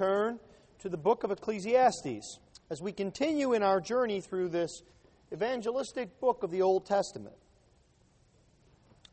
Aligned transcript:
turn 0.00 0.40
to 0.78 0.88
the 0.88 0.96
book 0.96 1.24
of 1.24 1.30
Ecclesiastes 1.30 2.38
as 2.70 2.80
we 2.80 2.90
continue 2.90 3.52
in 3.52 3.62
our 3.62 3.82
journey 3.82 4.22
through 4.22 4.48
this 4.48 4.80
evangelistic 5.30 6.18
book 6.20 6.42
of 6.42 6.50
the 6.50 6.62
Old 6.62 6.86
Testament. 6.86 7.36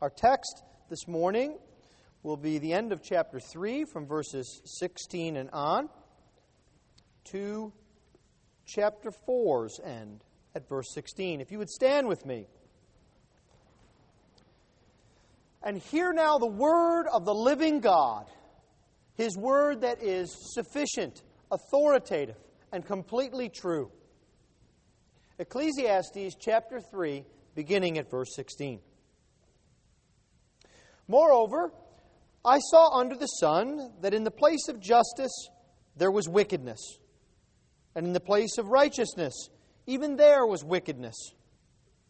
Our 0.01 0.09
text 0.09 0.63
this 0.89 1.05
morning 1.05 1.57
will 2.23 2.37
be 2.37 2.57
the 2.57 2.71
end 2.71 2.93
of 2.93 3.03
chapter 3.03 3.37
3 3.37 3.83
from 3.83 4.07
verses 4.07 4.61
16 4.79 5.35
and 5.35 5.49
on 5.51 5.89
to 7.31 7.73
chapter 8.65 9.11
4's 9.27 9.81
end 9.83 10.23
at 10.55 10.69
verse 10.69 10.93
16. 10.93 11.41
If 11.41 11.51
you 11.51 11.57
would 11.57 11.69
stand 11.69 12.07
with 12.07 12.25
me. 12.25 12.47
And 15.61 15.79
hear 15.79 16.13
now 16.13 16.37
the 16.37 16.47
word 16.47 17.07
of 17.11 17.25
the 17.25 17.33
living 17.33 17.81
God, 17.81 18.27
his 19.17 19.35
word 19.35 19.81
that 19.81 20.01
is 20.01 20.35
sufficient, 20.53 21.23
authoritative, 21.51 22.37
and 22.71 22.85
completely 22.85 23.49
true. 23.49 23.91
Ecclesiastes 25.39 26.35
chapter 26.39 26.79
3, 26.79 27.25
beginning 27.55 27.97
at 27.97 28.09
verse 28.09 28.29
16. 28.35 28.79
Moreover, 31.07 31.71
I 32.45 32.59
saw 32.59 32.97
under 32.97 33.15
the 33.15 33.27
sun 33.27 33.91
that 34.01 34.13
in 34.13 34.23
the 34.23 34.31
place 34.31 34.67
of 34.69 34.79
justice 34.79 35.49
there 35.95 36.11
was 36.11 36.29
wickedness, 36.29 36.97
and 37.95 38.05
in 38.05 38.13
the 38.13 38.19
place 38.19 38.57
of 38.57 38.67
righteousness 38.67 39.49
even 39.87 40.17
there 40.17 40.45
was 40.45 40.63
wickedness. 40.63 41.15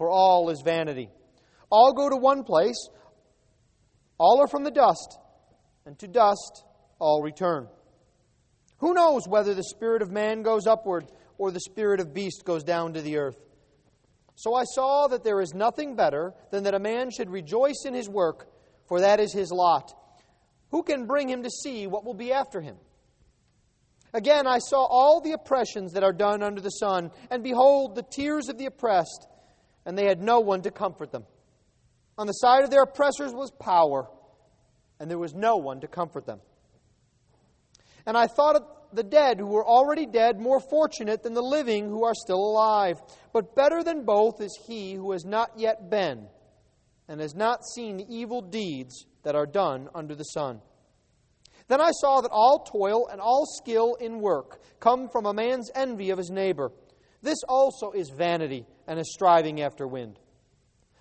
for 0.00 0.08
all 0.08 0.48
is 0.48 0.62
vanity. 0.62 1.10
All 1.68 1.92
go 1.92 2.08
to 2.08 2.16
one 2.16 2.42
place, 2.42 2.88
all 4.16 4.40
are 4.40 4.48
from 4.48 4.64
the 4.64 4.70
dust, 4.70 5.18
and 5.84 5.98
to 5.98 6.08
dust 6.08 6.64
all 6.98 7.20
return. 7.22 7.68
Who 8.78 8.94
knows 8.94 9.28
whether 9.28 9.52
the 9.52 9.62
spirit 9.62 10.00
of 10.00 10.10
man 10.10 10.40
goes 10.40 10.66
upward 10.66 11.04
or 11.36 11.50
the 11.50 11.60
spirit 11.60 12.00
of 12.00 12.14
beast 12.14 12.46
goes 12.46 12.64
down 12.64 12.94
to 12.94 13.02
the 13.02 13.18
earth? 13.18 13.36
So 14.36 14.54
I 14.54 14.64
saw 14.64 15.06
that 15.08 15.22
there 15.22 15.42
is 15.42 15.52
nothing 15.52 15.96
better 15.96 16.32
than 16.50 16.64
that 16.64 16.72
a 16.72 16.78
man 16.78 17.10
should 17.10 17.28
rejoice 17.28 17.84
in 17.84 17.92
his 17.92 18.08
work, 18.08 18.48
for 18.88 19.00
that 19.00 19.20
is 19.20 19.34
his 19.34 19.52
lot. 19.52 19.92
Who 20.70 20.82
can 20.82 21.04
bring 21.04 21.28
him 21.28 21.42
to 21.42 21.50
see 21.50 21.86
what 21.86 22.06
will 22.06 22.14
be 22.14 22.32
after 22.32 22.62
him? 22.62 22.76
Again, 24.14 24.46
I 24.46 24.60
saw 24.60 24.82
all 24.82 25.20
the 25.20 25.32
oppressions 25.32 25.92
that 25.92 26.04
are 26.04 26.14
done 26.14 26.42
under 26.42 26.62
the 26.62 26.70
sun, 26.70 27.10
and 27.30 27.44
behold, 27.44 27.96
the 27.96 28.02
tears 28.02 28.48
of 28.48 28.56
the 28.56 28.64
oppressed, 28.64 29.26
and 29.84 29.96
they 29.96 30.06
had 30.06 30.20
no 30.20 30.40
one 30.40 30.62
to 30.62 30.70
comfort 30.70 31.12
them. 31.12 31.24
On 32.18 32.26
the 32.26 32.32
side 32.32 32.64
of 32.64 32.70
their 32.70 32.82
oppressors 32.82 33.32
was 33.32 33.50
power, 33.50 34.08
and 34.98 35.10
there 35.10 35.18
was 35.18 35.34
no 35.34 35.56
one 35.56 35.80
to 35.80 35.88
comfort 35.88 36.26
them. 36.26 36.40
And 38.06 38.16
I 38.16 38.26
thought 38.26 38.94
the 38.94 39.02
dead 39.02 39.38
who 39.38 39.46
were 39.46 39.66
already 39.66 40.06
dead 40.06 40.38
more 40.38 40.60
fortunate 40.60 41.22
than 41.22 41.34
the 41.34 41.42
living 41.42 41.88
who 41.88 42.04
are 42.04 42.14
still 42.14 42.40
alive. 42.40 43.00
But 43.32 43.54
better 43.54 43.82
than 43.82 44.04
both 44.04 44.40
is 44.40 44.58
he 44.66 44.94
who 44.94 45.12
has 45.12 45.24
not 45.24 45.50
yet 45.56 45.90
been 45.90 46.26
and 47.08 47.20
has 47.20 47.34
not 47.34 47.64
seen 47.64 47.96
the 47.96 48.06
evil 48.08 48.40
deeds 48.40 49.06
that 49.22 49.34
are 49.34 49.46
done 49.46 49.88
under 49.94 50.14
the 50.14 50.24
sun. 50.24 50.60
Then 51.68 51.80
I 51.80 51.92
saw 51.92 52.20
that 52.20 52.32
all 52.32 52.64
toil 52.64 53.08
and 53.08 53.20
all 53.20 53.46
skill 53.46 53.94
in 54.00 54.20
work 54.20 54.60
come 54.80 55.08
from 55.08 55.26
a 55.26 55.34
man's 55.34 55.70
envy 55.74 56.10
of 56.10 56.18
his 56.18 56.30
neighbor. 56.30 56.72
This 57.22 57.38
also 57.48 57.92
is 57.92 58.10
vanity 58.10 58.66
and 58.90 58.98
a 58.98 59.04
striving 59.04 59.62
after 59.62 59.86
wind. 59.86 60.18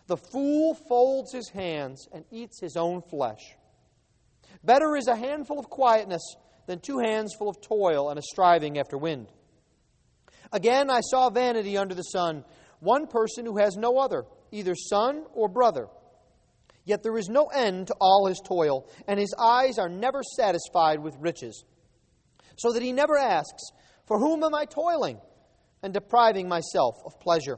The 0.06 0.16
fool 0.16 0.76
folds 0.88 1.34
his 1.34 1.50
hands 1.50 2.08
and 2.14 2.24
eats 2.30 2.62
his 2.62 2.78
own 2.78 3.02
flesh. 3.02 3.42
Better 4.64 4.96
is 4.96 5.08
a 5.08 5.16
handful 5.16 5.58
of 5.58 5.72
quietness 5.72 6.22
than 6.68 6.82
two 6.82 7.00
hands 7.00 7.34
full 7.34 7.50
of 7.50 7.60
toil 7.62 8.12
and 8.12 8.20
a 8.20 8.22
striving 8.22 8.78
after 8.78 8.96
wind. 8.96 9.28
Again, 10.52 10.92
I 10.92 11.00
saw 11.02 11.32
vanity 11.32 11.78
under 11.78 11.96
the 11.96 12.04
sun, 12.04 12.46
one 12.80 13.08
person 13.08 13.44
who 13.44 13.58
has 13.58 13.76
no 13.76 13.98
other, 13.98 14.24
either 14.52 14.76
son 14.76 15.24
or 15.34 15.50
brother. 15.50 15.88
Yet 16.86 17.02
there 17.02 17.18
is 17.18 17.28
no 17.28 17.48
end 17.48 17.88
to 17.88 17.96
all 18.00 18.28
his 18.28 18.40
toil, 18.46 18.88
and 19.08 19.20
his 19.20 19.34
eyes 19.40 19.80
are 19.80 19.90
never 19.90 20.22
satisfied 20.38 21.00
with 21.00 21.18
riches. 21.20 21.66
So 22.56 22.72
that 22.72 22.84
he 22.84 22.94
never 22.94 23.18
asks, 23.18 23.64
For 24.06 24.20
whom 24.20 24.44
am 24.44 24.54
I 24.54 24.66
toiling? 24.66 25.20
and 25.82 25.94
depriving 25.94 26.48
myself 26.48 26.96
of 27.06 27.20
pleasure. 27.20 27.58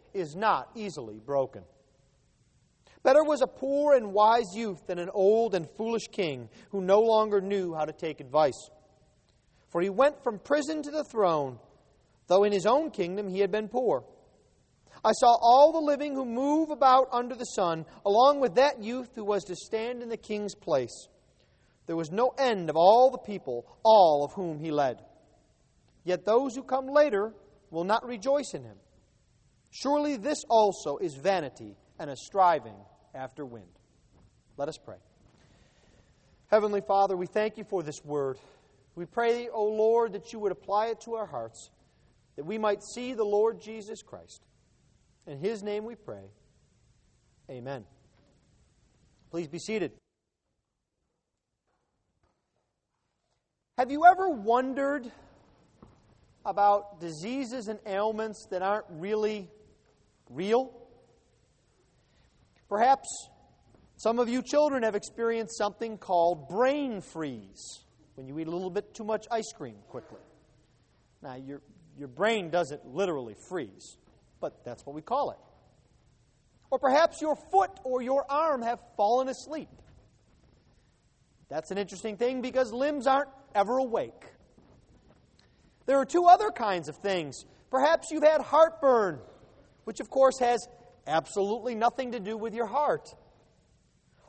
is 0.13 0.35
not 0.35 0.69
easily 0.75 1.19
broken. 1.19 1.63
Better 3.03 3.23
was 3.23 3.41
a 3.41 3.47
poor 3.47 3.95
and 3.95 4.13
wise 4.13 4.55
youth 4.55 4.85
than 4.87 4.99
an 4.99 5.09
old 5.13 5.55
and 5.55 5.67
foolish 5.77 6.07
king 6.11 6.49
who 6.69 6.81
no 6.81 6.99
longer 6.99 7.41
knew 7.41 7.73
how 7.73 7.85
to 7.85 7.93
take 7.93 8.19
advice 8.19 8.69
for 9.71 9.81
he 9.81 9.89
went 9.89 10.21
from 10.21 10.37
prison 10.37 10.83
to 10.83 10.91
the 10.91 11.05
throne, 11.05 11.57
though 12.27 12.43
in 12.43 12.51
his 12.51 12.65
own 12.65 12.91
kingdom 12.91 13.29
he 13.29 13.39
had 13.39 13.51
been 13.51 13.69
poor. 13.69 14.03
I 15.03 15.13
saw 15.13 15.37
all 15.41 15.71
the 15.71 15.79
living 15.79 16.13
who 16.13 16.25
move 16.25 16.69
about 16.69 17.07
under 17.11 17.35
the 17.35 17.45
sun, 17.45 17.85
along 18.05 18.41
with 18.41 18.55
that 18.55 18.83
youth 18.83 19.15
who 19.15 19.23
was 19.23 19.45
to 19.45 19.55
stand 19.55 20.03
in 20.03 20.09
the 20.09 20.17
king's 20.17 20.53
place. 20.53 21.07
There 21.87 21.95
was 21.95 22.11
no 22.11 22.33
end 22.37 22.69
of 22.69 22.75
all 22.75 23.09
the 23.09 23.17
people, 23.17 23.65
all 23.83 24.23
of 24.25 24.33
whom 24.33 24.59
he 24.59 24.71
led. 24.71 25.01
Yet 26.03 26.25
those 26.25 26.53
who 26.55 26.63
come 26.63 26.87
later 26.87 27.33
will 27.71 27.85
not 27.85 28.05
rejoice 28.05 28.53
in 28.53 28.63
him. 28.63 28.77
Surely 29.71 30.17
this 30.17 30.43
also 30.49 30.97
is 30.97 31.15
vanity 31.15 31.75
and 31.97 32.09
a 32.09 32.15
striving 32.15 32.75
after 33.15 33.45
wind. 33.45 33.71
Let 34.57 34.67
us 34.67 34.77
pray. 34.77 34.97
Heavenly 36.47 36.81
Father, 36.85 37.15
we 37.15 37.25
thank 37.25 37.57
you 37.57 37.63
for 37.63 37.81
this 37.81 38.03
word. 38.03 38.37
We 38.95 39.05
pray, 39.05 39.47
O 39.47 39.63
Lord, 39.63 40.13
that 40.13 40.33
you 40.33 40.39
would 40.39 40.51
apply 40.51 40.87
it 40.87 40.99
to 41.01 41.15
our 41.15 41.25
hearts, 41.25 41.69
that 42.35 42.45
we 42.45 42.57
might 42.57 42.83
see 42.83 43.13
the 43.13 43.23
Lord 43.23 43.61
Jesus 43.61 44.01
Christ. 44.01 44.41
In 45.25 45.39
his 45.39 45.63
name 45.63 45.85
we 45.85 45.95
pray. 45.95 46.25
Amen. 47.49 47.85
Please 49.29 49.47
be 49.47 49.59
seated. 49.59 49.93
Have 53.77 53.89
you 53.89 54.03
ever 54.05 54.29
wondered 54.29 55.09
about 56.45 56.99
diseases 56.99 57.67
and 57.67 57.79
ailments 57.85 58.45
that 58.51 58.61
aren't 58.61 58.85
really 58.89 59.49
real? 60.33 60.71
Perhaps 62.69 63.29
some 63.97 64.17
of 64.19 64.29
you 64.29 64.41
children 64.41 64.83
have 64.83 64.95
experienced 64.95 65.57
something 65.57 65.97
called 65.97 66.49
brain 66.49 67.01
freeze 67.01 67.83
when 68.15 68.27
you 68.27 68.39
eat 68.39 68.47
a 68.47 68.51
little 68.51 68.69
bit 68.69 68.93
too 68.93 69.03
much 69.03 69.27
ice 69.29 69.51
cream 69.55 69.75
quickly. 69.89 70.21
Now, 71.21 71.35
your, 71.35 71.61
your 71.97 72.07
brain 72.07 72.49
doesn't 72.49 72.85
literally 72.85 73.35
freeze, 73.47 73.97
but 74.39 74.63
that's 74.65 74.85
what 74.85 74.95
we 74.95 75.01
call 75.01 75.31
it. 75.31 75.37
Or 76.71 76.79
perhaps 76.79 77.21
your 77.21 77.35
foot 77.35 77.71
or 77.83 78.01
your 78.01 78.25
arm 78.31 78.61
have 78.61 78.79
fallen 78.95 79.27
asleep. 79.27 79.69
That's 81.49 81.69
an 81.69 81.77
interesting 81.77 82.15
thing 82.15 82.41
because 82.41 82.71
limbs 82.71 83.05
aren't 83.05 83.29
ever 83.53 83.77
awake. 83.77 84.23
There 85.85 85.97
are 85.97 86.05
two 86.05 86.25
other 86.25 86.49
kinds 86.49 86.87
of 86.87 86.95
things. 86.97 87.45
Perhaps 87.69 88.09
you've 88.09 88.23
had 88.23 88.41
heartburn, 88.41 89.19
which 89.83 89.99
of 89.99 90.09
course 90.09 90.39
has 90.39 90.67
absolutely 91.07 91.75
nothing 91.75 92.11
to 92.11 92.19
do 92.19 92.37
with 92.37 92.53
your 92.53 92.67
heart. 92.67 93.09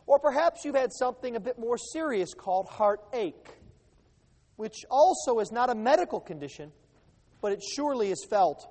Or 0.06 0.18
perhaps 0.18 0.64
you've 0.64 0.74
had 0.74 0.92
something 0.92 1.36
a 1.36 1.40
bit 1.40 1.58
more 1.58 1.76
serious 1.78 2.34
called 2.34 2.68
heartache 2.68 3.48
which 4.62 4.84
also 4.90 5.40
is 5.40 5.50
not 5.50 5.70
a 5.70 5.74
medical 5.74 6.20
condition, 6.20 6.70
but 7.40 7.50
it 7.52 7.60
surely 7.74 8.10
is 8.10 8.24
felt. 8.24 8.68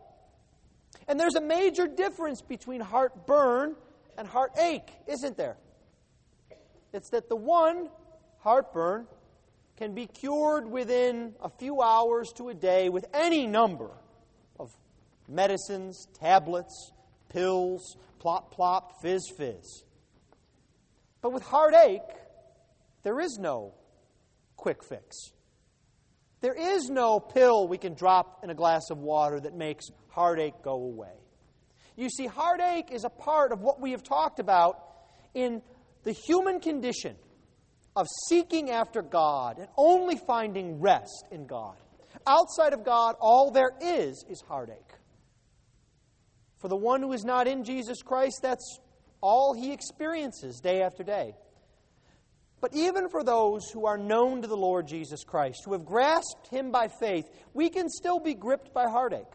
And 1.07 1.19
there's 1.19 1.36
a 1.36 1.42
major 1.42 1.86
difference 1.88 2.42
between 2.42 2.81
heartburn 2.81 3.75
and 4.18 4.28
heartache, 4.28 4.89
isn't 5.07 5.36
there? 5.36 5.57
It's 6.94 7.10
that 7.10 7.30
the 7.30 7.36
one, 7.36 7.89
heartburn, 8.39 9.07
can 9.78 9.94
be 9.94 10.06
cured 10.06 10.66
within 10.66 11.33
a 11.42 11.50
few 11.50 11.81
hours 11.81 12.31
to 12.38 12.50
a 12.50 12.54
day 12.54 12.89
with 12.89 13.06
any 13.13 13.48
number 13.48 13.92
medicines, 15.31 16.07
tablets, 16.19 16.92
pills, 17.30 17.98
plop 18.19 18.54
plop, 18.54 19.01
fizz 19.01 19.31
fizz. 19.38 19.83
But 21.22 21.33
with 21.33 21.44
heartache, 21.44 22.01
there 23.04 23.19
is 23.19 23.38
no 23.39 23.74
quick 24.56 24.83
fix. 24.83 25.31
There 26.42 26.54
is 26.54 26.89
no 26.89 27.19
pill 27.19 27.68
we 27.68 27.78
can 27.78 27.94
drop 27.94 28.44
in 28.44 28.50
a 28.50 28.56
glass 28.56 28.89
of 28.89 28.98
water 28.98 29.39
that 29.39 29.56
makes 29.56 29.86
heartache 30.10 30.62
go 30.63 30.74
away. 30.74 31.13
You 31.95 32.10
see, 32.10 32.25
heartache 32.25 32.92
is 32.92 33.04
a 33.04 33.10
part 33.10 33.51
of 33.51 33.62
what 33.62 33.80
we 33.80 33.92
have 33.92 34.04
talked 34.04 34.39
about 34.39 34.80
in 35.33 35.62
the 36.04 36.12
human 36.12 36.60
condition 36.60 37.16
of 37.95 38.07
seeking 38.28 38.72
after 38.72 39.01
God 39.01 39.60
and 39.60 39.68
only 39.78 40.16
finding 40.16 40.80
rest 40.80 41.25
in 41.31 41.45
God. 41.45 41.75
Outside 42.25 42.74
of 42.74 42.83
God, 42.83 43.16
all 43.19 43.51
there 43.51 43.72
is 43.81 44.25
is 44.30 44.42
heartache. 44.48 44.90
For 46.61 46.67
the 46.67 46.75
one 46.75 47.01
who 47.01 47.11
is 47.11 47.25
not 47.25 47.47
in 47.47 47.63
Jesus 47.63 48.01
Christ, 48.03 48.39
that's 48.41 48.79
all 49.19 49.53
he 49.53 49.73
experiences 49.73 50.59
day 50.59 50.81
after 50.81 51.03
day. 51.03 51.35
But 52.61 52.75
even 52.75 53.09
for 53.09 53.23
those 53.23 53.67
who 53.71 53.87
are 53.87 53.97
known 53.97 54.43
to 54.43 54.47
the 54.47 54.55
Lord 54.55 54.87
Jesus 54.87 55.23
Christ, 55.23 55.63
who 55.65 55.73
have 55.73 55.83
grasped 55.83 56.47
him 56.51 56.71
by 56.71 56.87
faith, 56.87 57.27
we 57.55 57.69
can 57.69 57.89
still 57.89 58.19
be 58.19 58.35
gripped 58.35 58.71
by 58.73 58.87
heartache. 58.87 59.33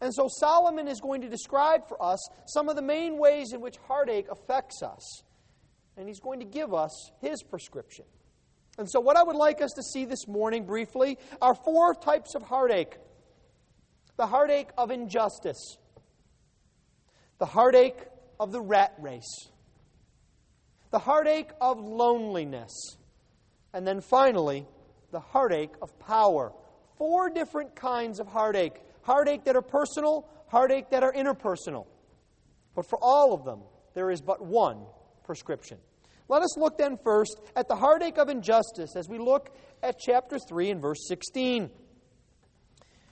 And 0.00 0.14
so 0.14 0.28
Solomon 0.28 0.88
is 0.88 1.00
going 1.00 1.20
to 1.20 1.28
describe 1.28 1.86
for 1.86 2.02
us 2.02 2.26
some 2.46 2.70
of 2.70 2.76
the 2.76 2.82
main 2.82 3.18
ways 3.18 3.52
in 3.52 3.60
which 3.60 3.76
heartache 3.86 4.26
affects 4.30 4.82
us. 4.82 5.22
And 5.98 6.08
he's 6.08 6.20
going 6.20 6.40
to 6.40 6.46
give 6.46 6.72
us 6.72 7.10
his 7.20 7.42
prescription. 7.42 8.06
And 8.78 8.90
so, 8.90 9.00
what 9.00 9.18
I 9.18 9.22
would 9.22 9.36
like 9.36 9.60
us 9.60 9.72
to 9.72 9.82
see 9.82 10.06
this 10.06 10.26
morning 10.26 10.64
briefly 10.64 11.18
are 11.42 11.54
four 11.54 11.94
types 11.94 12.34
of 12.34 12.42
heartache 12.42 12.96
the 14.16 14.26
heartache 14.26 14.68
of 14.76 14.90
injustice, 14.90 15.78
the 17.40 17.46
heartache 17.46 18.06
of 18.38 18.52
the 18.52 18.60
rat 18.60 18.94
race, 19.00 19.48
the 20.92 21.00
heartache 21.00 21.50
of 21.60 21.80
loneliness, 21.80 22.96
and 23.74 23.84
then 23.84 24.00
finally, 24.00 24.66
the 25.10 25.20
heartache 25.20 25.74
of 25.82 25.98
power. 25.98 26.52
Four 26.96 27.30
different 27.30 27.74
kinds 27.74 28.20
of 28.20 28.28
heartache 28.28 28.80
heartache 29.02 29.44
that 29.44 29.56
are 29.56 29.62
personal, 29.62 30.28
heartache 30.48 30.90
that 30.90 31.02
are 31.02 31.12
interpersonal. 31.12 31.86
But 32.74 32.88
for 32.88 32.98
all 33.02 33.32
of 33.32 33.44
them, 33.44 33.60
there 33.94 34.10
is 34.10 34.20
but 34.20 34.44
one 34.44 34.84
prescription. 35.24 35.78
Let 36.28 36.42
us 36.42 36.56
look 36.56 36.78
then 36.78 36.96
first 37.02 37.40
at 37.56 37.66
the 37.66 37.74
heartache 37.74 38.18
of 38.18 38.28
injustice 38.28 38.94
as 38.94 39.08
we 39.08 39.18
look 39.18 39.50
at 39.82 39.98
chapter 39.98 40.38
3 40.38 40.70
and 40.70 40.80
verse 40.80 41.08
16. 41.08 41.70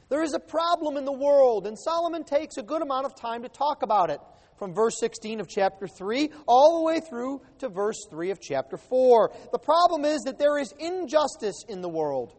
There 0.08 0.22
is 0.22 0.34
a 0.34 0.40
problem 0.40 0.96
in 0.96 1.04
the 1.04 1.12
world, 1.12 1.66
and 1.66 1.78
Solomon 1.78 2.24
takes 2.24 2.56
a 2.56 2.62
good 2.62 2.82
amount 2.82 3.06
of 3.06 3.14
time 3.14 3.42
to 3.42 3.48
talk 3.48 3.82
about 3.82 4.10
it 4.10 4.20
from 4.58 4.74
verse 4.74 4.98
16 4.98 5.40
of 5.40 5.48
chapter 5.48 5.86
3 5.86 6.30
all 6.46 6.78
the 6.78 6.84
way 6.84 7.00
through 7.00 7.42
to 7.58 7.68
verse 7.68 8.06
3 8.10 8.30
of 8.30 8.40
chapter 8.40 8.76
4. 8.76 9.30
The 9.52 9.58
problem 9.58 10.04
is 10.04 10.22
that 10.22 10.38
there 10.38 10.58
is 10.58 10.72
injustice 10.78 11.64
in 11.68 11.80
the 11.80 11.88
world. 11.88 12.34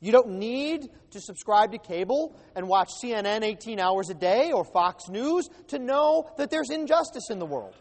You 0.00 0.12
don't 0.12 0.38
need 0.38 0.88
to 1.10 1.20
subscribe 1.20 1.72
to 1.72 1.78
cable 1.78 2.34
and 2.56 2.66
watch 2.66 2.88
CNN 3.02 3.44
18 3.44 3.78
hours 3.78 4.08
a 4.08 4.14
day 4.14 4.50
or 4.50 4.64
Fox 4.64 5.08
News 5.08 5.48
to 5.68 5.78
know 5.78 6.30
that 6.38 6.50
there's 6.50 6.70
injustice 6.70 7.28
in 7.30 7.38
the 7.38 7.46
world. 7.46 7.74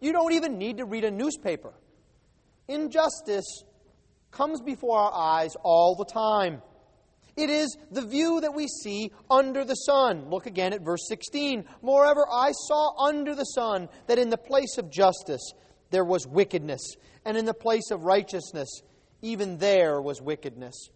You 0.00 0.12
don't 0.12 0.32
even 0.32 0.58
need 0.58 0.76
to 0.76 0.84
read 0.84 1.04
a 1.04 1.10
newspaper. 1.10 1.72
Injustice 2.68 3.64
comes 4.30 4.60
before 4.60 4.96
our 4.98 5.12
eyes 5.12 5.56
all 5.64 5.96
the 5.96 6.04
time. 6.04 6.62
It 7.36 7.50
is 7.50 7.76
the 7.90 8.06
view 8.06 8.40
that 8.40 8.54
we 8.54 8.66
see 8.66 9.12
under 9.30 9.64
the 9.64 9.74
sun. 9.74 10.30
Look 10.30 10.46
again 10.46 10.72
at 10.72 10.80
verse 10.80 11.06
16. 11.06 11.64
Moreover, 11.82 12.26
I 12.32 12.52
saw 12.52 13.06
under 13.06 13.34
the 13.34 13.44
sun 13.44 13.88
that 14.06 14.18
in 14.18 14.30
the 14.30 14.38
place 14.38 14.78
of 14.78 14.90
justice 14.90 15.52
there 15.90 16.04
was 16.04 16.26
wickedness, 16.26 16.80
and 17.24 17.36
in 17.36 17.44
the 17.44 17.54
place 17.54 17.90
of 17.90 18.02
righteousness, 18.02 18.80
even 19.20 19.58
there 19.58 20.00
was 20.00 20.22
wickedness. 20.22 20.88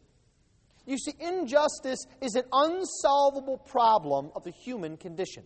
You 0.86 0.96
see, 0.96 1.12
injustice 1.20 2.04
is 2.20 2.34
an 2.34 2.44
unsolvable 2.52 3.58
problem 3.58 4.30
of 4.34 4.42
the 4.44 4.50
human 4.50 4.96
condition. 4.96 5.44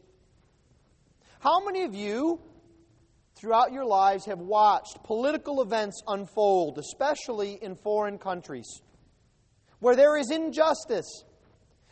How 1.40 1.64
many 1.64 1.82
of 1.82 1.94
you 1.94 2.40
throughout 3.34 3.72
your 3.72 3.84
lives 3.84 4.24
have 4.26 4.38
watched 4.38 5.02
political 5.02 5.60
events 5.60 6.00
unfold, 6.06 6.78
especially 6.78 7.58
in 7.60 7.74
foreign 7.74 8.16
countries, 8.16 8.80
where 9.84 9.94
there 9.94 10.16
is 10.16 10.30
injustice 10.30 11.24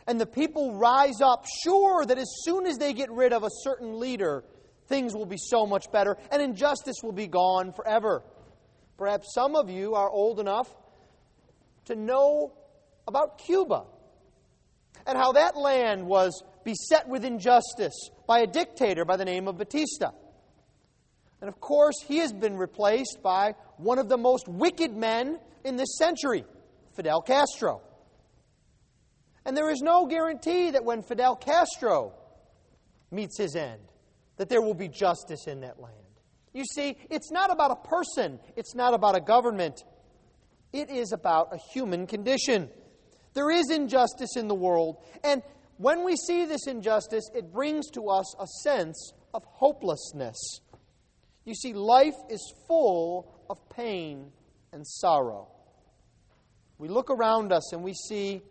and 0.06 0.18
the 0.18 0.24
people 0.24 0.74
rise 0.76 1.20
up, 1.20 1.44
sure 1.62 2.06
that 2.06 2.16
as 2.16 2.28
soon 2.42 2.64
as 2.64 2.78
they 2.78 2.94
get 2.94 3.10
rid 3.10 3.34
of 3.34 3.42
a 3.44 3.50
certain 3.62 4.00
leader, 4.00 4.44
things 4.86 5.14
will 5.14 5.26
be 5.26 5.36
so 5.36 5.66
much 5.66 5.92
better 5.92 6.16
and 6.30 6.40
injustice 6.40 6.96
will 7.02 7.12
be 7.12 7.26
gone 7.26 7.70
forever. 7.70 8.22
Perhaps 8.96 9.34
some 9.34 9.54
of 9.54 9.68
you 9.68 9.94
are 9.94 10.08
old 10.08 10.40
enough 10.40 10.74
to 11.84 11.94
know 11.94 12.54
about 13.06 13.36
Cuba 13.36 13.84
and 15.06 15.18
how 15.18 15.32
that 15.32 15.54
land 15.54 16.06
was 16.06 16.42
beset 16.64 17.06
with 17.06 17.26
injustice 17.26 18.08
by 18.26 18.38
a 18.38 18.46
dictator 18.46 19.04
by 19.04 19.18
the 19.18 19.24
name 19.26 19.48
of 19.48 19.58
Batista. 19.58 20.12
And 21.42 21.48
of 21.48 21.60
course, 21.60 21.96
he 22.06 22.18
has 22.18 22.32
been 22.32 22.56
replaced 22.56 23.18
by 23.22 23.54
one 23.76 23.98
of 23.98 24.08
the 24.08 24.16
most 24.16 24.48
wicked 24.48 24.96
men 24.96 25.38
in 25.62 25.76
this 25.76 25.98
century, 25.98 26.46
Fidel 26.94 27.22
Castro. 27.22 27.80
And 29.44 29.56
there 29.56 29.70
is 29.70 29.80
no 29.80 30.06
guarantee 30.06 30.70
that 30.70 30.84
when 30.84 31.02
Fidel 31.02 31.36
Castro 31.36 32.12
meets 33.10 33.38
his 33.38 33.56
end, 33.56 33.80
that 34.36 34.48
there 34.48 34.62
will 34.62 34.74
be 34.74 34.88
justice 34.88 35.46
in 35.46 35.60
that 35.60 35.80
land. 35.80 35.94
You 36.52 36.64
see, 36.64 36.96
it's 37.10 37.30
not 37.30 37.50
about 37.50 37.70
a 37.70 37.88
person, 37.88 38.38
it's 38.56 38.74
not 38.74 38.94
about 38.94 39.16
a 39.16 39.20
government, 39.20 39.82
it 40.72 40.90
is 40.90 41.12
about 41.12 41.52
a 41.52 41.58
human 41.72 42.06
condition. 42.06 42.68
There 43.34 43.50
is 43.50 43.70
injustice 43.70 44.36
in 44.36 44.48
the 44.48 44.54
world, 44.54 44.98
and 45.24 45.42
when 45.78 46.04
we 46.04 46.16
see 46.16 46.44
this 46.44 46.66
injustice, 46.66 47.30
it 47.34 47.52
brings 47.52 47.90
to 47.90 48.08
us 48.08 48.34
a 48.38 48.46
sense 48.62 49.12
of 49.34 49.42
hopelessness. 49.44 50.60
You 51.44 51.54
see, 51.54 51.72
life 51.72 52.14
is 52.30 52.54
full 52.68 53.34
of 53.50 53.58
pain 53.70 54.30
and 54.72 54.86
sorrow. 54.86 55.48
We 56.82 56.88
look 56.88 57.10
around 57.10 57.52
us 57.52 57.72
and 57.72 57.84
we 57.84 57.94
see 57.94 58.42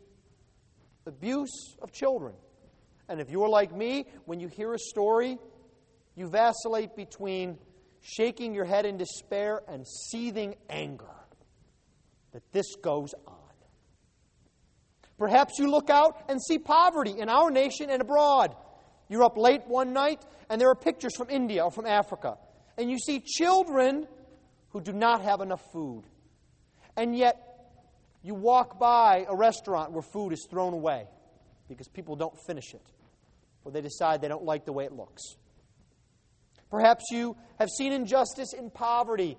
abuse 1.06 1.76
of 1.82 1.92
children. 1.92 2.34
And 3.10 3.20
if 3.20 3.30
you're 3.30 3.50
like 3.50 3.76
me, 3.76 4.06
when 4.24 4.40
you 4.40 4.48
hear 4.48 4.74
a 4.74 4.80
story, 4.80 5.38
you 6.16 6.30
vacillate 6.30 6.96
between 6.96 7.58
shaking 8.00 8.56
your 8.56 8.64
head 8.64 8.86
in 8.86 8.96
despair 8.96 9.60
and 9.68 9.86
seething 9.86 10.56
anger 10.70 11.14
that 12.32 12.42
this 12.54 12.74
goes 12.82 13.14
on. 13.28 13.36
Perhaps 15.18 15.60
you 15.60 15.70
look 15.70 15.90
out 15.90 16.24
and 16.30 16.42
see 16.42 16.58
poverty 16.58 17.20
in 17.20 17.28
our 17.28 17.52
nation 17.52 17.90
and 17.90 18.02
abroad. 18.02 18.56
You're 19.10 19.24
up 19.24 19.36
late 19.36 19.68
one 19.68 19.92
night 19.92 20.26
and 20.50 20.62
there 20.62 20.70
are 20.70 20.76
pictures 20.76 21.18
from 21.18 21.30
India 21.30 21.66
or 21.66 21.70
from 21.70 21.86
Africa 21.86 22.38
and 22.78 22.90
you 22.90 22.98
see 22.98 23.20
children 23.20 24.08
who 24.70 24.80
do 24.80 24.94
not 24.94 25.22
have 25.22 25.42
enough 25.42 25.70
food. 25.74 26.04
And 26.96 27.14
yet, 27.14 27.51
you 28.24 28.36
walk 28.36 28.80
by 28.80 29.26
a 29.28 29.36
restaurant 29.36 29.92
where 29.92 30.02
food 30.02 30.32
is 30.32 30.48
thrown 30.50 30.74
away 30.74 31.08
because 31.68 31.88
people 31.88 32.16
don't 32.16 32.36
finish 32.46 32.74
it, 32.74 32.86
or 33.64 33.72
they 33.72 33.82
decide 33.82 34.22
they 34.22 34.28
don't 34.28 34.44
like 34.44 34.66
the 34.66 34.74
way 34.74 34.86
it 34.86 34.92
looks. 34.92 35.22
Perhaps 36.70 37.06
you 37.12 37.36
have 37.60 37.70
seen 37.70 37.92
injustice 37.92 38.54
in 38.54 38.70
poverty 38.70 39.38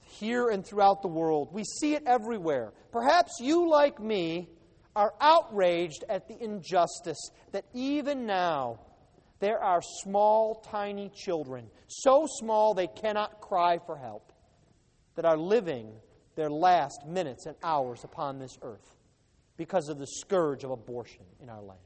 here 0.00 0.48
and 0.48 0.64
throughout 0.64 1.02
the 1.02 1.08
world. 1.08 1.48
We 1.52 1.64
see 1.64 1.94
it 1.94 2.04
everywhere. 2.06 2.72
Perhaps 2.92 3.40
you, 3.40 3.68
like 3.68 4.00
me, 4.00 4.48
are 4.94 5.14
outraged 5.20 6.04
at 6.08 6.28
the 6.28 6.40
injustice 6.42 7.30
that 7.52 7.64
even 7.72 8.26
now 8.26 8.80
there 9.40 9.58
are 9.62 9.82
small, 9.82 10.62
tiny 10.70 11.10
children, 11.14 11.66
so 11.88 12.26
small 12.28 12.74
they 12.74 12.86
cannot 12.86 13.40
cry 13.40 13.78
for 13.84 13.96
help, 13.96 14.32
that 15.16 15.24
are 15.24 15.36
living 15.36 15.92
their 16.36 16.50
last 16.50 17.06
minutes 17.06 17.46
and 17.46 17.56
hours 17.62 18.04
upon 18.04 18.38
this 18.38 18.58
earth 18.62 18.94
because 19.56 19.88
of 19.88 19.98
the 19.98 20.06
scourge 20.06 20.64
of 20.64 20.70
abortion 20.70 21.24
in 21.40 21.48
our 21.48 21.62
land. 21.62 21.78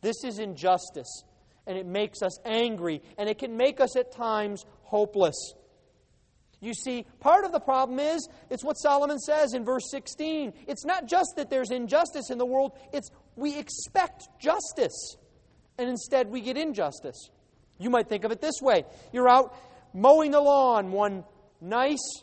This 0.00 0.24
is 0.24 0.38
injustice, 0.38 1.24
and 1.66 1.76
it 1.76 1.86
makes 1.86 2.22
us 2.22 2.38
angry, 2.44 3.02
and 3.18 3.28
it 3.28 3.38
can 3.38 3.56
make 3.56 3.80
us 3.80 3.96
at 3.96 4.12
times 4.12 4.64
hopeless. 4.82 5.54
You 6.60 6.74
see, 6.74 7.06
part 7.20 7.44
of 7.44 7.52
the 7.52 7.60
problem 7.60 7.98
is, 7.98 8.28
it's 8.50 8.62
what 8.62 8.74
Solomon 8.74 9.18
says 9.18 9.54
in 9.54 9.64
verse 9.64 9.90
16. 9.90 10.52
It's 10.68 10.84
not 10.84 11.06
just 11.06 11.34
that 11.36 11.50
there's 11.50 11.70
injustice 11.70 12.30
in 12.30 12.38
the 12.38 12.46
world, 12.46 12.72
it's 12.92 13.10
we 13.36 13.58
expect 13.58 14.28
justice, 14.38 15.16
and 15.78 15.88
instead 15.88 16.28
we 16.28 16.40
get 16.42 16.56
injustice. 16.56 17.30
You 17.78 17.88
might 17.88 18.08
think 18.08 18.24
of 18.24 18.30
it 18.30 18.40
this 18.40 18.60
way 18.60 18.84
you're 19.12 19.28
out 19.28 19.56
mowing 19.94 20.30
the 20.30 20.40
lawn 20.40 20.92
one 20.92 21.24
nice, 21.60 22.22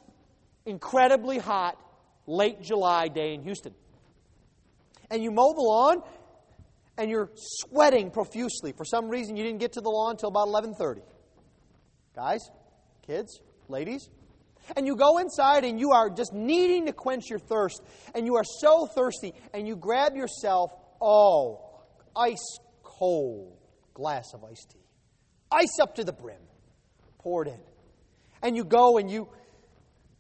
incredibly 0.68 1.40
hot, 1.40 1.80
late 2.28 2.62
July 2.62 3.08
day 3.08 3.34
in 3.34 3.42
Houston. 3.42 3.74
And 5.10 5.24
you 5.24 5.32
mow 5.32 5.54
the 5.54 5.62
lawn, 5.62 6.04
and 6.98 7.10
you're 7.10 7.32
sweating 7.36 8.12
profusely. 8.12 8.74
For 8.74 8.86
some 8.86 9.10
reason, 9.10 9.38
you 9.38 9.44
didn't 9.44 9.60
get 9.60 9.74
to 9.74 9.82
the 9.82 9.90
lawn 9.90 10.12
until 10.12 10.30
about 10.30 10.48
11:30. 10.48 11.02
Guys, 12.16 12.42
kids, 13.06 13.40
ladies, 13.68 14.10
and 14.76 14.86
you 14.86 14.96
go 14.96 15.18
inside 15.18 15.64
and 15.64 15.80
you 15.80 15.92
are 15.92 16.10
just 16.10 16.34
needing 16.34 16.88
to 16.88 16.94
quench 16.94 17.30
your 17.30 17.40
thirst, 17.40 17.82
and 18.14 18.26
you 18.26 18.36
are 18.36 18.44
so 18.44 18.86
thirsty, 18.88 19.34
and 19.54 19.68
you 19.68 19.76
grab 19.76 20.16
yourself, 20.16 20.72
oh, 21.02 21.62
ice 22.16 22.60
cold 22.84 23.58
glass 23.94 24.34
of 24.34 24.44
iced 24.44 24.72
tea. 24.72 24.80
Ice 25.52 25.80
up 25.82 25.96
to 25.96 26.04
the 26.04 26.14
brim. 26.14 26.42
Pour 27.20 27.44
it 27.44 27.50
in. 27.50 27.60
And 28.42 28.56
you 28.56 28.64
go 28.64 28.98
and 28.98 29.10
you 29.10 29.30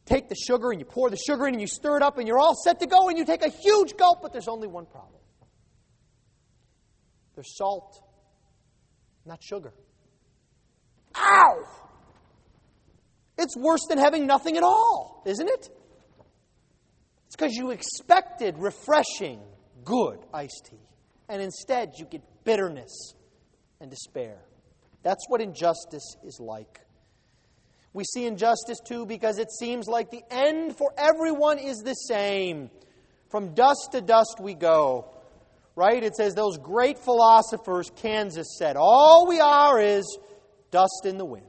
take 0.08 0.30
the 0.30 0.36
sugar 0.36 0.72
and 0.72 0.80
you 0.80 0.86
pour 0.86 1.10
the 1.10 1.18
sugar 1.18 1.48
in 1.48 1.54
and 1.54 1.62
you 1.62 1.68
stir 1.68 1.98
it 1.98 2.04
up 2.04 2.18
and 2.18 2.28
you're 2.28 2.40
all 2.40 2.56
set 2.56 2.80
to 2.80 2.88
go 2.88 3.10
and 3.10 3.18
you 3.18 3.26
take 3.26 3.44
a 3.44 3.50
huge 3.50 3.96
gulp, 3.98 4.22
but 4.22 4.32
there's 4.32 4.48
only 4.48 4.68
one 4.68 4.86
problem 4.86 5.18
there's 7.38 7.56
salt, 7.56 8.04
not 9.24 9.44
sugar. 9.44 9.72
Ow! 11.16 11.66
It's 13.38 13.56
worse 13.56 13.86
than 13.88 14.00
having 14.00 14.26
nothing 14.26 14.58
at 14.58 14.64
all, 14.64 15.22
isn't 15.28 15.48
it? 15.48 15.70
It's 17.28 17.36
because 17.36 17.54
you 17.54 17.70
expected 17.70 18.58
refreshing, 18.58 19.40
good 19.84 20.18
iced 20.34 20.70
tea. 20.72 20.90
And 21.30 21.40
instead, 21.40 21.92
you 22.00 22.06
get 22.06 22.24
bitterness 22.44 23.14
and 23.80 23.92
despair. 23.92 24.40
That's 25.04 25.24
what 25.28 25.40
injustice 25.40 26.16
is 26.24 26.40
like. 26.42 26.80
We 27.98 28.04
see 28.04 28.28
injustice 28.28 28.80
too 28.80 29.08
because 29.08 29.40
it 29.40 29.52
seems 29.52 29.88
like 29.88 30.12
the 30.12 30.22
end 30.30 30.78
for 30.78 30.94
everyone 31.00 31.58
is 31.58 31.78
the 31.78 31.96
same. 31.96 32.70
From 33.32 33.56
dust 33.56 33.90
to 33.94 34.02
dust 34.02 34.38
we 34.40 34.54
go. 34.54 35.08
Right? 35.76 36.04
It 36.04 36.16
says 36.16 36.36
those 36.36 36.60
great 36.60 37.00
philosophers, 37.00 37.90
Kansas 37.96 38.56
said, 38.60 38.76
all 38.78 39.26
we 39.28 39.40
are 39.40 39.82
is 39.82 40.20
dust 40.70 41.06
in 41.06 41.18
the 41.18 41.26
wind. 41.26 41.48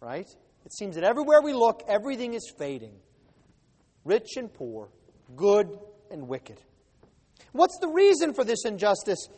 Right? 0.00 0.26
It 0.64 0.72
seems 0.72 0.94
that 0.94 1.04
everywhere 1.04 1.42
we 1.42 1.52
look, 1.52 1.82
everything 1.86 2.32
is 2.32 2.50
fading 2.58 2.94
rich 4.06 4.38
and 4.38 4.50
poor, 4.50 4.88
good 5.36 5.68
and 6.10 6.28
wicked. 6.28 6.62
What's 7.52 7.76
the 7.78 7.88
reason 7.88 8.32
for 8.32 8.42
this 8.42 8.64
injustice? 8.64 9.28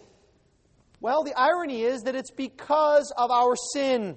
Well, 1.01 1.25
the 1.25 1.35
irony 1.37 1.83
is 1.83 2.03
that 2.03 2.15
it's 2.15 2.31
because 2.31 3.13
of 3.19 3.33
our 3.33 3.57
sin. 3.73 4.17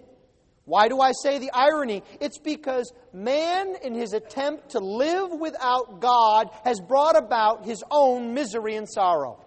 Why 0.68 0.90
do 0.90 1.00
I 1.00 1.14
say 1.24 1.38
the 1.38 1.50
irony? 1.54 2.04
It's 2.20 2.40
because 2.40 2.92
man, 3.14 3.76
in 3.82 3.96
his 3.96 4.12
attempt 4.12 4.72
to 4.72 4.80
live 4.80 5.32
without 5.32 6.02
God, 6.02 6.50
has 6.66 6.82
brought 6.82 7.18
about 7.18 7.66
his 7.66 7.82
own 7.90 8.34
misery 8.34 8.76
and 8.76 8.88
sorrow. 8.88 9.40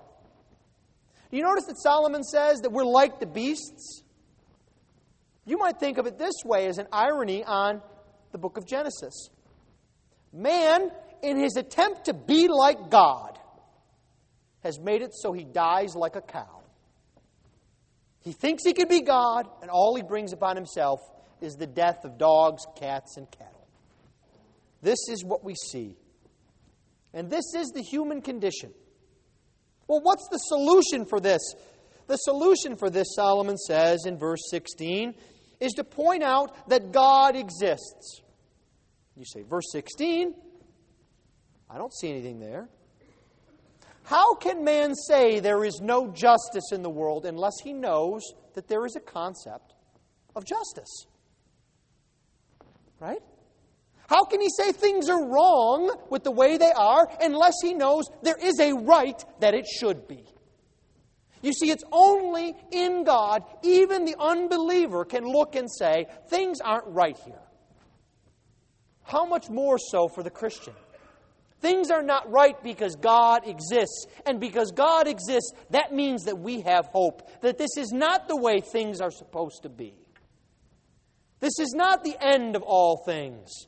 Do 1.31 1.37
you 1.37 1.43
notice 1.43 1.67
that 1.67 1.79
Solomon 1.79 2.25
says 2.25 2.61
that 2.61 2.73
we're 2.73 2.87
like 2.87 3.21
the 3.21 3.27
beasts? 3.27 4.03
You 5.45 5.59
might 5.59 5.79
think 5.79 5.99
of 5.99 6.07
it 6.07 6.17
this 6.17 6.37
way 6.43 6.69
as 6.69 6.79
an 6.79 6.87
irony 6.91 7.45
on 7.45 7.83
the 8.33 8.39
book 8.39 8.57
of 8.57 8.67
Genesis. 8.67 9.29
Man, 10.33 10.91
in 11.23 11.39
his 11.39 11.57
attempt 11.57 12.07
to 12.07 12.15
be 12.15 12.49
like 12.49 12.89
God, 12.89 13.39
has 14.65 14.81
made 14.81 15.03
it 15.03 15.13
so 15.13 15.35
he 15.35 15.45
dies 15.45 15.95
like 15.95 16.17
a 16.17 16.23
cow. 16.23 16.60
He 18.23 18.33
thinks 18.33 18.65
he 18.65 18.73
can 18.73 18.89
be 18.89 19.01
God, 19.01 19.49
and 19.63 19.71
all 19.71 19.97
he 19.97 20.03
brings 20.03 20.33
upon 20.33 20.57
himself 20.57 21.01
is 21.41 21.55
the 21.55 21.67
death 21.67 22.05
of 22.05 22.19
dogs, 22.19 22.63
cats, 22.79 23.17
and 23.17 23.31
cattle. 23.31 23.67
This 24.83 24.99
is 25.11 25.25
what 25.25 25.43
we 25.45 25.55
see. 25.55 25.97
And 27.13 27.31
this 27.31 27.55
is 27.57 27.69
the 27.75 27.83
human 27.83 28.21
condition. 28.23 28.73
Well, 29.89 30.01
what's 30.03 30.29
the 30.31 30.39
solution 30.39 31.07
for 31.07 31.19
this? 31.19 31.41
The 32.07 32.17
solution 32.17 32.77
for 32.77 32.91
this, 32.91 33.15
Solomon 33.15 33.57
says 33.57 34.05
in 34.07 34.19
verse 34.19 34.41
16, 34.51 35.15
is 35.59 35.73
to 35.73 35.85
point 35.85 36.23
out 36.23 36.69
that 36.69 36.93
God 36.93 37.37
exists. 37.37 38.21
You 39.17 39.25
say, 39.25 39.43
verse 39.43 39.67
16? 39.73 40.35
I 41.69 41.79
don't 41.79 41.93
see 41.93 42.11
anything 42.11 42.41
there. 42.41 42.69
How 44.11 44.35
can 44.35 44.65
man 44.65 44.97
say 44.97 45.39
there 45.39 45.65
is 45.65 45.81
no 45.81 46.09
justice 46.09 46.73
in 46.73 46.83
the 46.83 46.91
world 46.91 47.25
unless 47.25 47.53
he 47.63 47.73
knows 47.73 48.23
that 48.55 48.67
there 48.67 48.85
is 48.85 48.97
a 48.97 49.01
concept 49.01 49.73
of 50.35 50.45
justice? 50.45 51.07
Right? 52.99 53.23
How 54.09 54.25
can 54.25 54.41
he 54.41 54.49
say 54.49 54.73
things 54.73 55.09
are 55.09 55.25
wrong 55.25 55.97
with 56.11 56.25
the 56.25 56.33
way 56.33 56.57
they 56.57 56.73
are 56.73 57.09
unless 57.21 57.55
he 57.63 57.73
knows 57.73 58.07
there 58.25 58.37
is 58.37 58.59
a 58.59 58.73
right 58.73 59.25
that 59.39 59.55
it 59.55 59.69
should 59.69 60.09
be? 60.09 60.25
You 61.41 61.53
see, 61.53 61.71
it's 61.71 61.85
only 61.93 62.57
in 62.73 63.05
God, 63.05 63.45
even 63.63 64.07
the 64.07 64.17
unbeliever 64.19 65.05
can 65.05 65.23
look 65.23 65.55
and 65.55 65.71
say, 65.71 66.07
things 66.29 66.61
aren't 66.61 66.89
right 66.89 67.17
here. 67.25 67.43
How 69.05 69.25
much 69.25 69.49
more 69.49 69.79
so 69.79 70.09
for 70.09 70.25
the 70.25 70.31
Christian? 70.31 70.75
Things 71.61 71.91
are 71.91 72.03
not 72.03 72.31
right 72.31 72.61
because 72.63 72.97
God 72.97 73.47
exists. 73.47 74.07
And 74.25 74.41
because 74.41 74.73
God 74.73 75.07
exists, 75.07 75.53
that 75.71 75.93
means 75.93 76.25
that 76.25 76.39
we 76.39 76.63
have 76.63 76.87
hope. 76.87 77.29
That 77.43 77.59
this 77.59 77.77
is 77.77 77.93
not 77.93 78.29
the 78.29 78.37
way 78.37 78.61
things 78.61 79.01
are 79.01 79.11
supposed 79.11 79.63
to 79.65 79.69
be. 79.69 79.95
This 81.41 81.59
is 81.59 81.73
not 81.75 82.03
the 82.03 82.17
end 82.21 82.57
of 82.57 82.63
all 82.63 83.03
things. 83.05 83.67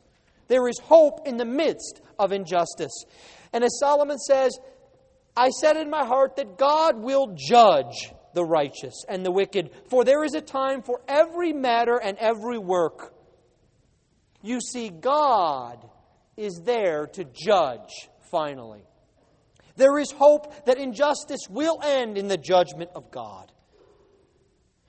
There 0.48 0.68
is 0.68 0.78
hope 0.82 1.26
in 1.26 1.36
the 1.36 1.44
midst 1.44 2.00
of 2.18 2.32
injustice. 2.32 3.04
And 3.52 3.62
as 3.64 3.78
Solomon 3.78 4.18
says, 4.18 4.52
I 5.36 5.50
said 5.50 5.76
in 5.76 5.90
my 5.90 6.04
heart 6.04 6.36
that 6.36 6.58
God 6.58 6.96
will 6.98 7.34
judge 7.36 8.12
the 8.34 8.44
righteous 8.44 9.04
and 9.08 9.24
the 9.24 9.30
wicked, 9.30 9.70
for 9.90 10.04
there 10.04 10.24
is 10.24 10.34
a 10.34 10.40
time 10.40 10.82
for 10.82 11.00
every 11.06 11.52
matter 11.52 11.96
and 11.96 12.16
every 12.18 12.58
work. 12.58 13.14
You 14.42 14.60
see, 14.60 14.88
God 14.88 15.78
is 16.36 16.62
there 16.64 17.06
to 17.06 17.24
judge 17.24 18.08
finally. 18.30 18.84
There 19.76 19.98
is 19.98 20.10
hope 20.10 20.66
that 20.66 20.78
injustice 20.78 21.40
will 21.48 21.80
end 21.82 22.18
in 22.18 22.28
the 22.28 22.36
judgment 22.36 22.90
of 22.94 23.10
God. 23.10 23.52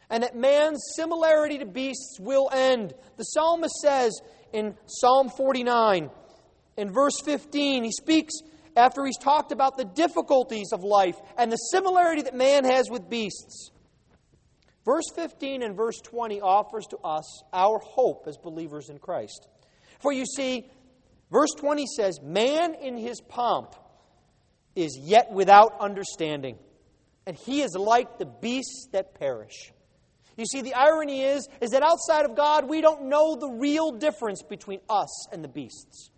And 0.10 0.24
that 0.24 0.36
man's 0.36 0.84
similarity 0.96 1.60
to 1.60 1.66
beasts 1.66 2.18
will 2.20 2.50
end. 2.52 2.94
The 3.18 3.24
psalmist 3.24 3.76
says 3.76 4.12
in 4.52 4.76
Psalm 4.86 5.30
49, 5.30 6.10
in 6.78 6.92
verse 6.92 7.20
15, 7.24 7.84
he 7.84 7.92
speaks 7.92 8.34
after 8.76 9.06
he's 9.06 9.18
talked 9.18 9.52
about 9.52 9.78
the 9.78 9.86
difficulties 9.86 10.70
of 10.74 10.84
life 10.84 11.16
and 11.38 11.52
the 11.52 11.58
similarity 11.58 12.24
that 12.24 12.36
man 12.36 12.66
has 12.66 12.90
with 12.90 13.10
beasts. 13.10 13.72
Verse 14.86 15.06
15 15.16 15.64
and 15.64 15.78
verse 15.78 16.00
20 16.04 16.42
offers 16.42 16.86
to 16.90 16.98
us 16.98 17.44
our 17.54 17.80
hope 17.80 18.26
as 18.28 18.38
believers 18.38 18.90
in 18.90 18.98
Christ. 18.98 19.48
For 20.00 20.12
you 20.12 20.26
see, 20.26 20.70
verse 21.34 21.52
20 21.58 21.86
says, 21.98 22.22
Man 22.22 22.76
in 22.76 22.96
his 22.96 23.20
pomp 23.20 23.76
is 24.76 24.98
yet 24.98 25.34
without 25.34 25.82
understanding, 25.82 26.58
and 27.26 27.36
he 27.36 27.62
is 27.62 27.76
like 27.76 28.20
the 28.20 28.26
beasts 28.26 28.88
that 28.94 29.20
perish. 29.20 29.74
You 30.38 30.46
see, 30.46 30.62
the 30.62 30.76
irony 30.76 31.24
is, 31.24 31.48
is 31.60 31.72
that 31.72 31.84
outside 31.84 32.26
of 32.26 32.36
God, 32.36 32.70
we 32.70 32.80
don't 32.80 33.10
know 33.10 33.36
the 33.36 33.50
real 33.50 33.92
difference 33.92 34.42
between 34.42 34.80
us 34.90 35.28
and 35.34 35.44
the 35.44 35.50
beasts. 35.50 36.10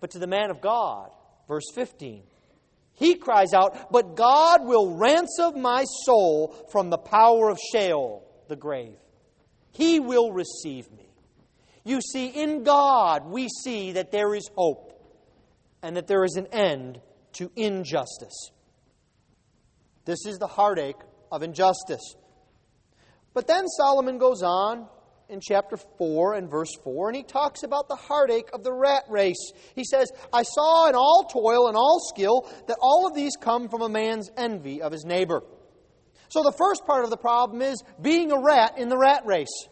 But 0.00 0.12
to 0.12 0.18
the 0.18 0.26
man 0.26 0.50
of 0.50 0.60
God, 0.60 1.10
Verse 1.48 1.70
15. 1.74 2.22
He 2.94 3.14
cries 3.14 3.52
out, 3.52 3.92
But 3.92 4.16
God 4.16 4.64
will 4.64 4.96
ransom 4.96 5.60
my 5.60 5.84
soul 6.04 6.54
from 6.70 6.90
the 6.90 6.98
power 6.98 7.50
of 7.50 7.58
Sheol, 7.72 8.24
the 8.48 8.56
grave. 8.56 8.96
He 9.72 10.00
will 10.00 10.32
receive 10.32 10.90
me. 10.92 11.05
You 11.86 12.00
see, 12.00 12.26
in 12.26 12.64
God, 12.64 13.26
we 13.26 13.46
see 13.62 13.92
that 13.92 14.10
there 14.10 14.34
is 14.34 14.50
hope 14.56 14.92
and 15.84 15.96
that 15.96 16.08
there 16.08 16.24
is 16.24 16.34
an 16.34 16.48
end 16.48 17.00
to 17.34 17.48
injustice. 17.54 18.50
This 20.04 20.26
is 20.26 20.38
the 20.38 20.48
heartache 20.48 20.96
of 21.30 21.44
injustice. 21.44 22.16
But 23.34 23.46
then 23.46 23.68
Solomon 23.68 24.18
goes 24.18 24.42
on 24.42 24.88
in 25.28 25.38
chapter 25.40 25.76
4 25.76 26.34
and 26.34 26.50
verse 26.50 26.72
4, 26.82 27.10
and 27.10 27.16
he 27.16 27.22
talks 27.22 27.62
about 27.62 27.86
the 27.86 27.94
heartache 27.94 28.48
of 28.52 28.64
the 28.64 28.72
rat 28.72 29.04
race. 29.08 29.52
He 29.76 29.84
says, 29.84 30.10
I 30.32 30.42
saw 30.42 30.88
in 30.88 30.96
all 30.96 31.28
toil 31.32 31.68
and 31.68 31.76
all 31.76 32.00
skill 32.12 32.50
that 32.66 32.78
all 32.82 33.06
of 33.06 33.14
these 33.14 33.36
come 33.40 33.68
from 33.68 33.82
a 33.82 33.88
man's 33.88 34.28
envy 34.36 34.82
of 34.82 34.90
his 34.90 35.04
neighbor. 35.04 35.42
So 36.30 36.42
the 36.42 36.54
first 36.58 36.84
part 36.84 37.04
of 37.04 37.10
the 37.10 37.16
problem 37.16 37.62
is 37.62 37.80
being 38.02 38.32
a 38.32 38.42
rat 38.42 38.76
in 38.76 38.88
the 38.88 38.98
rat 38.98 39.22
race. 39.24 39.68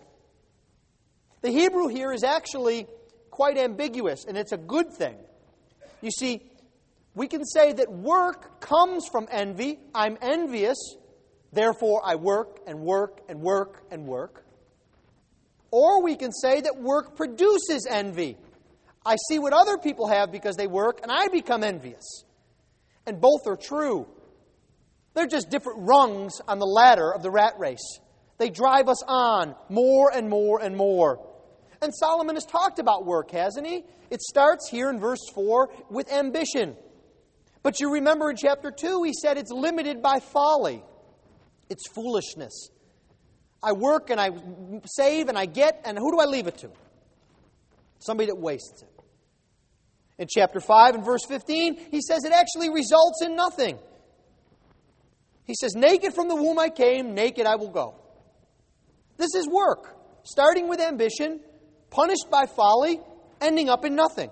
The 1.45 1.51
Hebrew 1.51 1.89
here 1.89 2.11
is 2.11 2.25
actually 2.25 2.87
quite 3.31 3.59
ambiguous, 3.59 4.25
and 4.25 4.39
it's 4.39 4.53
a 4.53 4.57
good 4.57 4.91
thing. 4.91 5.15
You 6.01 6.11
see, 6.11 6.41
we 7.15 7.29
can 7.29 7.45
say 7.45 7.75
that 7.75 7.93
work 7.93 8.63
comes 8.63 9.07
from 9.13 9.29
envy. 9.31 9.79
I'm 9.95 10.17
envious, 10.23 10.79
therefore 11.53 12.01
I 12.03 12.15
work 12.15 12.61
and 12.67 12.81
work 12.81 13.21
and 13.29 13.43
work 13.43 13.83
and 13.91 14.07
work. 14.07 14.47
Or 15.71 16.03
we 16.03 16.17
can 16.17 16.33
say 16.33 16.63
that 16.63 16.81
work 16.81 17.15
produces 17.15 17.87
envy. 17.91 18.39
I 19.05 19.17
see 19.29 19.39
what 19.39 19.53
other 19.53 19.77
people 19.77 20.09
have 20.09 20.33
because 20.33 20.57
they 20.57 20.67
work, 20.67 21.01
and 21.03 21.13
I 21.13 21.29
become 21.29 21.63
envious. 21.63 22.25
And 23.07 23.21
both 23.21 23.47
are 23.47 23.59
true. 23.59 24.07
They're 25.13 25.27
just 25.27 25.51
different 25.51 25.81
rungs 25.83 26.41
on 26.49 26.59
the 26.59 26.65
ladder 26.65 27.13
of 27.13 27.23
the 27.23 27.31
rat 27.31 27.59
race. 27.59 28.01
They 28.39 28.49
drive 28.49 28.89
us 28.89 29.03
on 29.07 29.55
more 29.69 30.11
and 30.11 30.31
more 30.31 30.63
and 30.63 30.75
more. 30.75 31.24
And 31.85 31.95
Solomon 31.95 32.37
has 32.37 32.47
talked 32.47 32.79
about 32.79 33.05
work, 33.05 33.31
hasn't 33.31 33.67
he? 33.67 33.85
It 34.11 34.23
starts 34.23 34.71
here 34.71 34.89
in 34.89 34.99
verse 34.99 35.21
4 35.35 35.71
with 35.91 36.11
ambition. 36.11 36.77
But 37.63 37.79
you 37.79 37.93
remember 37.93 38.31
in 38.31 38.37
chapter 38.37 38.71
2, 38.71 39.03
he 39.03 39.13
said 39.13 39.37
it's 39.37 39.51
limited 39.51 40.01
by 40.01 40.21
folly, 40.21 40.83
it's 41.69 41.87
foolishness. 41.89 42.71
I 43.63 43.73
work 43.73 44.09
and 44.09 44.19
I 44.19 44.31
save 44.87 45.29
and 45.29 45.37
I 45.37 45.45
get, 45.45 45.83
and 45.85 45.99
who 45.99 46.11
do 46.11 46.21
I 46.21 46.25
leave 46.25 46.47
it 46.47 46.57
to? 46.59 46.71
Somebody 47.99 48.29
that 48.29 48.39
wastes 48.39 48.83
it. 48.83 48.89
In 50.17 50.27
chapter 50.31 50.61
5 50.61 50.95
and 50.95 51.05
verse 51.05 51.25
15, 51.27 51.77
he 51.91 52.01
says 52.01 52.25
it 52.25 52.33
actually 52.33 52.71
results 52.71 53.23
in 53.23 53.37
nothing. 53.37 53.79
He 55.45 55.55
says, 55.61 55.75
Naked 55.75 56.15
from 56.15 56.29
the 56.29 56.35
womb 56.35 56.59
I 56.59 56.71
came, 56.71 57.15
naked 57.15 57.45
I 57.45 57.57
will 57.57 57.71
go. 57.71 57.97
This 59.19 59.35
is 59.35 59.47
work, 59.47 59.97
starting 60.23 60.69
with 60.69 60.81
ambition, 60.81 61.41
punished 61.95 62.29
by 62.31 62.47
folly, 62.47 63.01
ending 63.41 63.69
up 63.69 63.85
in 63.85 63.95
nothing. 63.95 64.31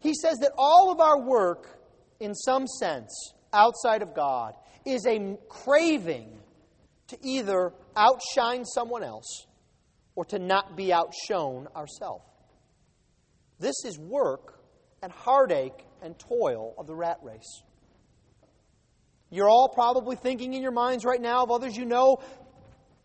He 0.00 0.14
says 0.14 0.38
that 0.38 0.52
all 0.56 0.90
of 0.90 0.98
our 0.98 1.20
work, 1.20 1.78
in 2.20 2.34
some 2.34 2.66
sense, 2.66 3.34
outside 3.52 4.02
of 4.02 4.14
God, 4.14 4.54
is 4.86 5.06
a 5.06 5.36
craving 5.48 6.38
to 7.08 7.18
either 7.22 7.72
outshine 7.96 8.64
someone 8.64 9.02
else 9.02 9.46
or 10.14 10.24
to 10.24 10.38
not 10.38 10.76
be 10.76 10.92
outshone 10.92 11.68
ourselves. 11.76 12.24
This 13.58 13.84
is 13.84 13.98
work 13.98 14.60
and 15.02 15.12
heartache 15.12 15.84
and 16.02 16.18
toil 16.18 16.74
of 16.78 16.86
the 16.86 16.94
rat 16.94 17.18
race. 17.22 17.62
You're 19.30 19.48
all 19.48 19.68
probably 19.68 20.16
thinking 20.16 20.54
in 20.54 20.62
your 20.62 20.72
minds 20.72 21.04
right 21.04 21.20
now 21.20 21.42
of 21.42 21.50
others 21.50 21.76
you 21.76 21.84
know. 21.84 22.22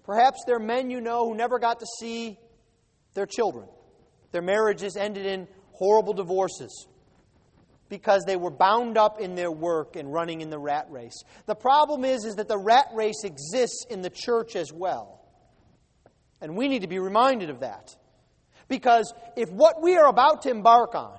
Perhaps 0.05 0.43
they're 0.45 0.59
men 0.59 0.89
you 0.89 1.01
know 1.01 1.27
who 1.27 1.35
never 1.35 1.59
got 1.59 1.79
to 1.79 1.85
see 1.99 2.37
their 3.13 3.25
children. 3.25 3.67
Their 4.31 4.41
marriages 4.41 4.95
ended 4.95 5.25
in 5.25 5.47
horrible 5.73 6.13
divorces 6.13 6.87
because 7.89 8.23
they 8.25 8.37
were 8.37 8.51
bound 8.51 8.97
up 8.97 9.19
in 9.19 9.35
their 9.35 9.51
work 9.51 9.97
and 9.97 10.11
running 10.11 10.39
in 10.39 10.49
the 10.49 10.57
rat 10.57 10.87
race. 10.89 11.23
The 11.45 11.55
problem 11.55 12.05
is, 12.05 12.23
is 12.23 12.35
that 12.35 12.47
the 12.47 12.57
rat 12.57 12.87
race 12.93 13.23
exists 13.25 13.85
in 13.89 14.01
the 14.01 14.09
church 14.09 14.55
as 14.55 14.71
well. 14.71 15.19
And 16.39 16.55
we 16.55 16.69
need 16.69 16.83
to 16.83 16.87
be 16.87 16.99
reminded 16.99 17.49
of 17.49 17.59
that. 17.59 17.95
Because 18.69 19.13
if 19.35 19.49
what 19.49 19.81
we 19.81 19.97
are 19.97 20.07
about 20.07 20.43
to 20.43 20.49
embark 20.49 20.95
on 20.95 21.17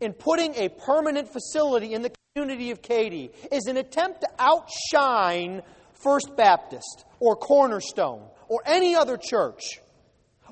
in 0.00 0.14
putting 0.14 0.54
a 0.54 0.70
permanent 0.70 1.30
facility 1.30 1.92
in 1.92 2.00
the 2.00 2.12
community 2.34 2.70
of 2.70 2.80
Katy 2.80 3.30
is 3.52 3.66
an 3.66 3.76
attempt 3.76 4.22
to 4.22 4.28
outshine 4.38 5.62
First 5.92 6.36
Baptist 6.36 7.04
or 7.20 7.36
Cornerstone 7.36 8.22
or 8.48 8.62
any 8.64 8.94
other 8.94 9.18
church, 9.18 9.80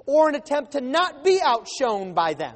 or 0.06 0.28
an 0.28 0.36
attempt 0.36 0.72
to 0.72 0.80
not 0.80 1.24
be 1.24 1.40
outshone 1.44 2.14
by 2.14 2.34
them, 2.34 2.54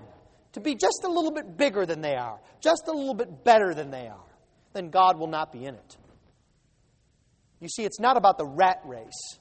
to 0.52 0.60
be 0.60 0.74
just 0.74 1.02
a 1.04 1.08
little 1.08 1.32
bit 1.32 1.56
bigger 1.56 1.84
than 1.84 2.00
they 2.00 2.14
are, 2.14 2.38
just 2.60 2.84
a 2.88 2.92
little 2.92 3.14
bit 3.14 3.44
better 3.44 3.74
than 3.74 3.90
they 3.90 4.06
are, 4.06 4.24
then 4.72 4.90
God 4.90 5.18
will 5.18 5.26
not 5.26 5.52
be 5.52 5.64
in 5.64 5.74
it. 5.74 5.96
You 7.60 7.68
see, 7.68 7.84
it's 7.84 8.00
not 8.00 8.16
about 8.16 8.38
the 8.38 8.46
rat 8.46 8.80
race, 8.84 9.38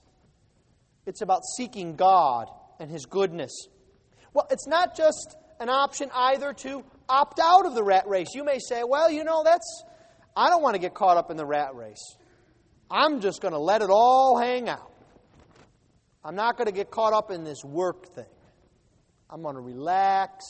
it's 1.05 1.21
about 1.21 1.41
seeking 1.57 1.95
God 1.95 2.47
and 2.79 2.89
His 2.89 3.05
goodness. 3.05 3.67
Well, 4.33 4.47
it's 4.51 4.67
not 4.67 4.95
just 4.95 5.35
an 5.59 5.69
option 5.69 6.09
either 6.13 6.53
to 6.53 6.83
opt 7.07 7.39
out 7.39 7.65
of 7.65 7.75
the 7.75 7.83
rat 7.83 8.07
race. 8.07 8.29
You 8.35 8.43
may 8.43 8.59
say, 8.59 8.83
well, 8.87 9.09
you 9.09 9.23
know, 9.23 9.43
that's, 9.43 9.83
I 10.35 10.49
don't 10.49 10.61
want 10.61 10.75
to 10.75 10.79
get 10.79 10.93
caught 10.93 11.17
up 11.17 11.31
in 11.31 11.37
the 11.37 11.45
rat 11.45 11.75
race. 11.75 12.15
I'm 12.91 13.21
just 13.21 13.41
going 13.41 13.53
to 13.53 13.59
let 13.59 13.81
it 13.81 13.89
all 13.89 14.37
hang 14.39 14.69
out. 14.69 14.88
I'm 16.29 16.35
not 16.35 16.57
going 16.57 16.67
to 16.67 16.71
get 16.71 16.91
caught 16.91 17.11
up 17.11 17.31
in 17.31 17.43
this 17.43 17.63
work 17.63 18.13
thing. 18.13 18.23
I'm 19.31 19.41
going 19.41 19.55
to 19.55 19.61
relax. 19.61 20.45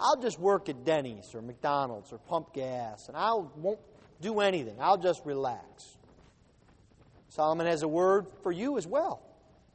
I'll 0.00 0.20
just 0.20 0.36
work 0.40 0.68
at 0.68 0.84
Denny's 0.84 1.32
or 1.32 1.42
McDonald's 1.42 2.12
or 2.12 2.18
pump 2.18 2.54
gas, 2.54 3.06
and 3.06 3.16
I 3.16 3.34
won't 3.54 3.78
do 4.20 4.40
anything. 4.40 4.74
I'll 4.80 4.98
just 4.98 5.24
relax. 5.24 5.62
Solomon 7.28 7.68
has 7.68 7.84
a 7.84 7.88
word 7.88 8.26
for 8.42 8.50
you 8.50 8.78
as 8.78 8.84
well. 8.84 9.22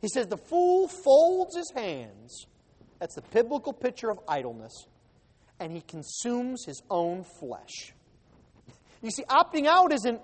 He 0.02 0.10
says, 0.10 0.28
The 0.28 0.36
fool 0.36 0.90
folds 0.90 1.56
his 1.56 1.72
hands. 1.74 2.46
That's 3.00 3.16
the 3.16 3.24
biblical 3.32 3.72
picture 3.72 4.12
of 4.12 4.20
idleness. 4.28 4.86
And 5.62 5.72
he 5.72 5.80
consumes 5.80 6.66
his 6.66 6.84
own 6.90 7.24
flesh. 7.40 7.94
You 9.02 9.12
see, 9.12 9.24
opting 9.24 9.66
out 9.66 9.94
isn't 9.94 10.20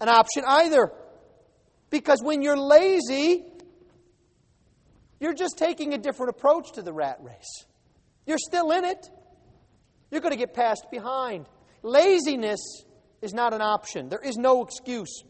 an 0.00 0.08
option 0.08 0.44
either. 0.46 0.90
Because 1.90 2.22
when 2.22 2.40
you're 2.40 2.56
lazy, 2.56 3.44
you're 5.20 5.34
just 5.34 5.58
taking 5.58 5.94
a 5.94 5.98
different 5.98 6.30
approach 6.30 6.72
to 6.72 6.82
the 6.82 6.92
rat 6.92 7.18
race. 7.22 7.64
You're 8.26 8.38
still 8.38 8.70
in 8.72 8.84
it. 8.84 9.08
You're 10.10 10.20
going 10.20 10.32
to 10.32 10.38
get 10.38 10.54
passed 10.54 10.86
behind. 10.90 11.46
Laziness 11.82 12.84
is 13.20 13.34
not 13.34 13.52
an 13.52 13.60
option, 13.60 14.08
there 14.08 14.22
is 14.22 14.36
no 14.36 14.64
excuse. 14.64 15.22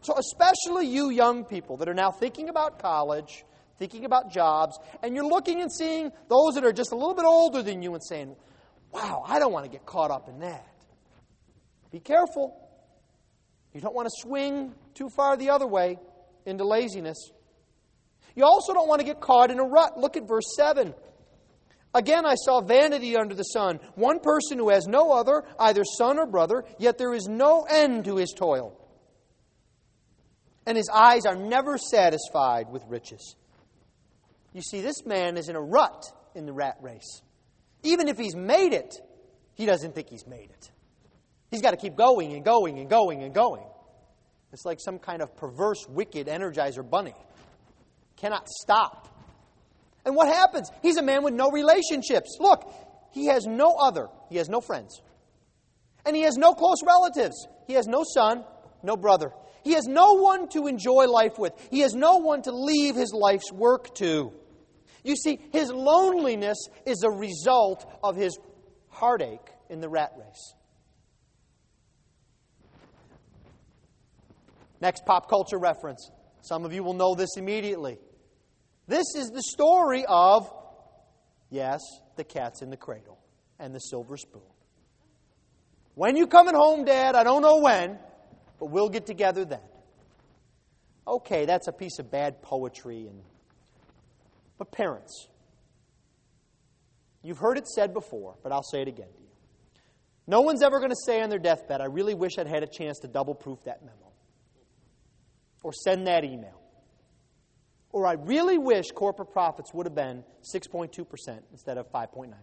So, 0.00 0.14
especially 0.16 0.86
you 0.86 1.10
young 1.10 1.44
people 1.44 1.78
that 1.78 1.88
are 1.88 1.94
now 1.94 2.12
thinking 2.12 2.48
about 2.48 2.78
college, 2.78 3.44
thinking 3.78 4.04
about 4.04 4.30
jobs, 4.30 4.78
and 5.02 5.14
you're 5.16 5.26
looking 5.26 5.60
and 5.60 5.72
seeing 5.72 6.12
those 6.28 6.54
that 6.54 6.64
are 6.64 6.72
just 6.72 6.92
a 6.92 6.94
little 6.94 7.14
bit 7.14 7.24
older 7.24 7.62
than 7.62 7.82
you 7.82 7.94
and 7.94 8.02
saying, 8.04 8.36
wow, 8.92 9.24
I 9.26 9.38
don't 9.38 9.52
want 9.52 9.64
to 9.64 9.70
get 9.70 9.84
caught 9.84 10.10
up 10.10 10.28
in 10.28 10.38
that. 10.40 10.66
Be 11.90 11.98
careful. 11.98 12.68
You 13.74 13.80
don't 13.80 13.94
want 13.94 14.06
to 14.06 14.12
swing 14.22 14.74
too 14.94 15.08
far 15.08 15.36
the 15.36 15.50
other 15.50 15.66
way 15.66 15.98
into 16.46 16.64
laziness. 16.64 17.18
You 18.38 18.44
also 18.44 18.72
don't 18.72 18.86
want 18.86 19.00
to 19.00 19.04
get 19.04 19.20
caught 19.20 19.50
in 19.50 19.58
a 19.58 19.64
rut. 19.64 19.98
Look 19.98 20.16
at 20.16 20.28
verse 20.28 20.54
7. 20.54 20.94
Again, 21.92 22.24
I 22.24 22.36
saw 22.36 22.60
vanity 22.60 23.16
under 23.16 23.34
the 23.34 23.42
sun. 23.42 23.80
One 23.96 24.20
person 24.20 24.58
who 24.58 24.68
has 24.68 24.86
no 24.86 25.10
other, 25.10 25.42
either 25.58 25.82
son 25.82 26.20
or 26.20 26.26
brother, 26.26 26.62
yet 26.78 26.98
there 26.98 27.12
is 27.12 27.26
no 27.26 27.66
end 27.68 28.04
to 28.04 28.14
his 28.14 28.32
toil. 28.36 28.78
And 30.66 30.76
his 30.76 30.88
eyes 30.88 31.26
are 31.26 31.34
never 31.34 31.78
satisfied 31.78 32.70
with 32.70 32.84
riches. 32.86 33.34
You 34.52 34.62
see, 34.62 34.82
this 34.82 35.04
man 35.04 35.36
is 35.36 35.48
in 35.48 35.56
a 35.56 35.60
rut 35.60 36.04
in 36.36 36.46
the 36.46 36.52
rat 36.52 36.76
race. 36.80 37.22
Even 37.82 38.06
if 38.06 38.18
he's 38.18 38.36
made 38.36 38.72
it, 38.72 38.94
he 39.54 39.66
doesn't 39.66 39.96
think 39.96 40.10
he's 40.10 40.28
made 40.28 40.50
it. 40.50 40.70
He's 41.50 41.60
got 41.62 41.72
to 41.72 41.76
keep 41.76 41.96
going 41.96 42.34
and 42.34 42.44
going 42.44 42.78
and 42.78 42.88
going 42.88 43.24
and 43.24 43.34
going. 43.34 43.66
It's 44.52 44.64
like 44.64 44.78
some 44.78 45.00
kind 45.00 45.22
of 45.22 45.36
perverse, 45.36 45.88
wicked 45.88 46.28
energizer 46.28 46.88
bunny. 46.88 47.14
Cannot 48.20 48.48
stop. 48.48 49.08
And 50.04 50.16
what 50.16 50.28
happens? 50.28 50.70
He's 50.82 50.96
a 50.96 51.02
man 51.02 51.22
with 51.22 51.34
no 51.34 51.50
relationships. 51.50 52.36
Look, 52.40 52.72
he 53.12 53.26
has 53.26 53.46
no 53.46 53.74
other, 53.74 54.08
he 54.28 54.36
has 54.36 54.48
no 54.48 54.60
friends. 54.60 55.00
And 56.06 56.16
he 56.16 56.22
has 56.22 56.36
no 56.36 56.54
close 56.54 56.78
relatives. 56.86 57.46
He 57.66 57.74
has 57.74 57.86
no 57.86 58.02
son, 58.14 58.44
no 58.82 58.96
brother. 58.96 59.30
He 59.62 59.72
has 59.72 59.84
no 59.84 60.14
one 60.14 60.48
to 60.50 60.66
enjoy 60.66 61.06
life 61.06 61.38
with. 61.38 61.52
He 61.70 61.80
has 61.80 61.94
no 61.94 62.16
one 62.16 62.42
to 62.42 62.52
leave 62.52 62.94
his 62.94 63.12
life's 63.12 63.52
work 63.52 63.94
to. 63.96 64.32
You 65.04 65.16
see, 65.16 65.38
his 65.52 65.70
loneliness 65.70 66.56
is 66.86 67.02
a 67.02 67.10
result 67.10 67.84
of 68.02 68.16
his 68.16 68.38
heartache 68.88 69.46
in 69.68 69.80
the 69.80 69.88
rat 69.88 70.12
race. 70.16 70.54
Next 74.80 75.04
pop 75.04 75.28
culture 75.28 75.58
reference. 75.58 76.10
Some 76.40 76.64
of 76.64 76.72
you 76.72 76.82
will 76.82 76.94
know 76.94 77.14
this 77.14 77.36
immediately. 77.36 77.98
This 78.88 79.04
is 79.14 79.30
the 79.30 79.42
story 79.42 80.04
of, 80.08 80.50
yes, 81.50 81.80
the 82.16 82.24
cat's 82.24 82.62
in 82.62 82.70
the 82.70 82.76
cradle 82.76 83.18
and 83.58 83.74
the 83.74 83.78
silver 83.78 84.16
spoon. 84.16 84.42
When 85.94 86.16
you 86.16 86.26
coming 86.26 86.54
home, 86.54 86.84
Dad? 86.84 87.14
I 87.14 87.22
don't 87.22 87.42
know 87.42 87.58
when, 87.58 87.98
but 88.58 88.70
we'll 88.70 88.88
get 88.88 89.04
together 89.04 89.44
then. 89.44 89.60
Okay, 91.06 91.44
that's 91.44 91.68
a 91.68 91.72
piece 91.72 91.98
of 91.98 92.10
bad 92.10 92.40
poetry 92.42 93.06
and 93.06 93.20
but 94.56 94.72
parents. 94.72 95.28
You've 97.22 97.38
heard 97.38 97.58
it 97.58 97.66
said 97.68 97.92
before, 97.92 98.36
but 98.42 98.52
I'll 98.52 98.62
say 98.62 98.80
it 98.80 98.88
again 98.88 99.06
to 99.06 99.20
you. 99.20 99.28
No 100.26 100.40
one's 100.40 100.62
ever 100.62 100.78
going 100.78 100.90
to 100.90 101.02
say 101.06 101.20
on 101.20 101.30
their 101.30 101.38
deathbed, 101.38 101.80
I 101.80 101.86
really 101.86 102.14
wish 102.14 102.38
I'd 102.38 102.46
had 102.46 102.62
a 102.62 102.66
chance 102.66 102.98
to 103.00 103.08
double 103.08 103.34
proof 103.34 103.62
that 103.64 103.82
memo 103.82 104.12
or 105.62 105.72
send 105.72 106.06
that 106.06 106.24
email. 106.24 106.57
Or 107.92 108.06
I 108.06 108.14
really 108.14 108.58
wish 108.58 108.90
corporate 108.90 109.32
profits 109.32 109.72
would 109.72 109.86
have 109.86 109.94
been 109.94 110.24
6.2% 110.54 111.40
instead 111.52 111.78
of 111.78 111.90
5.9%. 111.90 112.34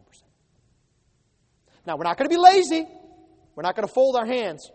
Now, 1.85 1.97
we're 1.97 2.03
not 2.03 2.17
going 2.17 2.29
to 2.29 2.35
be 2.35 2.41
lazy. 2.41 2.85
We're 3.55 3.63
not 3.63 3.75
going 3.75 3.87
to 3.87 3.93
fold 3.93 4.15
our 4.15 4.25
hands. 4.25 4.69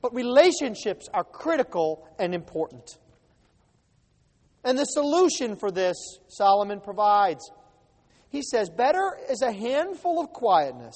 But 0.00 0.14
relationships 0.14 1.08
are 1.12 1.24
critical 1.24 2.08
and 2.18 2.34
important. 2.34 2.96
And 4.64 4.78
the 4.78 4.84
solution 4.84 5.56
for 5.56 5.70
this, 5.70 5.96
Solomon 6.28 6.80
provides. 6.80 7.50
He 8.30 8.42
says, 8.42 8.70
Better 8.70 9.18
is 9.30 9.42
a 9.42 9.52
handful 9.52 10.20
of 10.20 10.30
quietness 10.30 10.94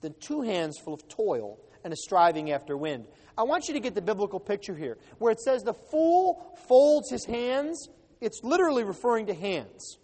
than 0.00 0.14
two 0.20 0.42
hands 0.42 0.78
full 0.78 0.94
of 0.94 1.08
toil 1.08 1.58
and 1.84 1.92
a 1.92 1.96
striving 1.96 2.52
after 2.52 2.76
wind. 2.76 3.06
I 3.36 3.44
want 3.44 3.68
you 3.68 3.74
to 3.74 3.80
get 3.80 3.94
the 3.94 4.02
biblical 4.02 4.40
picture 4.40 4.74
here. 4.74 4.98
Where 5.18 5.32
it 5.32 5.40
says 5.40 5.62
the 5.62 5.74
fool 5.74 6.56
folds 6.68 7.10
his 7.10 7.24
hands, 7.24 7.88
it's 8.20 8.40
literally 8.42 8.84
referring 8.84 9.26
to 9.26 9.34
hands. 9.34 9.98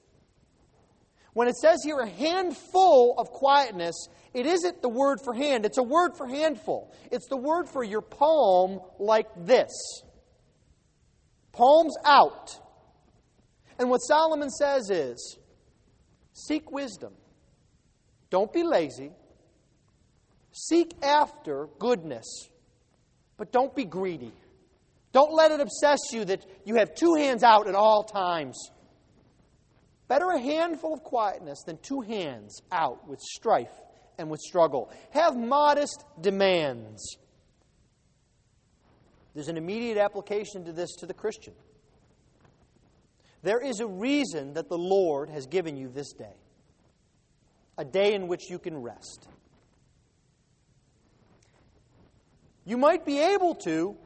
When 1.34 1.48
it 1.48 1.56
says 1.56 1.80
here 1.84 1.98
a 1.98 2.08
handful 2.08 3.14
of 3.18 3.28
quietness, 3.28 4.08
it 4.32 4.46
isn't 4.46 4.80
the 4.80 4.88
word 4.88 5.18
for 5.22 5.34
hand, 5.34 5.66
it's 5.66 5.76
a 5.76 5.82
word 5.82 6.12
for 6.16 6.26
handful. 6.26 6.94
It's 7.12 7.26
the 7.28 7.36
word 7.36 7.68
for 7.68 7.84
your 7.84 8.00
palm 8.00 8.80
like 8.98 9.28
this. 9.44 9.70
Palms 11.52 11.94
out. 12.06 12.58
And 13.78 13.90
what 13.90 13.98
Solomon 13.98 14.48
says 14.48 14.88
is 14.88 15.38
seek 16.32 16.70
wisdom. 16.70 17.12
Don't 18.30 18.52
be 18.52 18.62
lazy. 18.62 19.12
Seek 20.58 20.94
after 21.02 21.68
goodness, 21.78 22.48
but 23.36 23.52
don't 23.52 23.76
be 23.76 23.84
greedy. 23.84 24.32
Don't 25.12 25.34
let 25.34 25.52
it 25.52 25.60
obsess 25.60 25.98
you 26.12 26.24
that 26.24 26.46
you 26.64 26.76
have 26.76 26.94
two 26.94 27.14
hands 27.14 27.42
out 27.42 27.68
at 27.68 27.74
all 27.74 28.04
times. 28.04 28.70
Better 30.08 30.30
a 30.30 30.40
handful 30.40 30.94
of 30.94 31.02
quietness 31.02 31.62
than 31.66 31.76
two 31.82 32.00
hands 32.00 32.62
out 32.72 33.06
with 33.06 33.20
strife 33.20 33.72
and 34.16 34.30
with 34.30 34.40
struggle. 34.40 34.90
Have 35.10 35.36
modest 35.36 36.06
demands. 36.22 37.18
There's 39.34 39.48
an 39.48 39.58
immediate 39.58 39.98
application 39.98 40.64
to 40.64 40.72
this 40.72 40.94
to 41.00 41.06
the 41.06 41.12
Christian. 41.12 41.52
There 43.42 43.60
is 43.60 43.80
a 43.80 43.86
reason 43.86 44.54
that 44.54 44.70
the 44.70 44.78
Lord 44.78 45.28
has 45.28 45.46
given 45.46 45.76
you 45.76 45.88
this 45.88 46.14
day, 46.14 46.36
a 47.76 47.84
day 47.84 48.14
in 48.14 48.26
which 48.26 48.48
you 48.48 48.58
can 48.58 48.78
rest. 48.78 49.28
You 52.66 52.76
might 52.76 53.06
be 53.06 53.20
able 53.20 53.54
to 53.64 53.96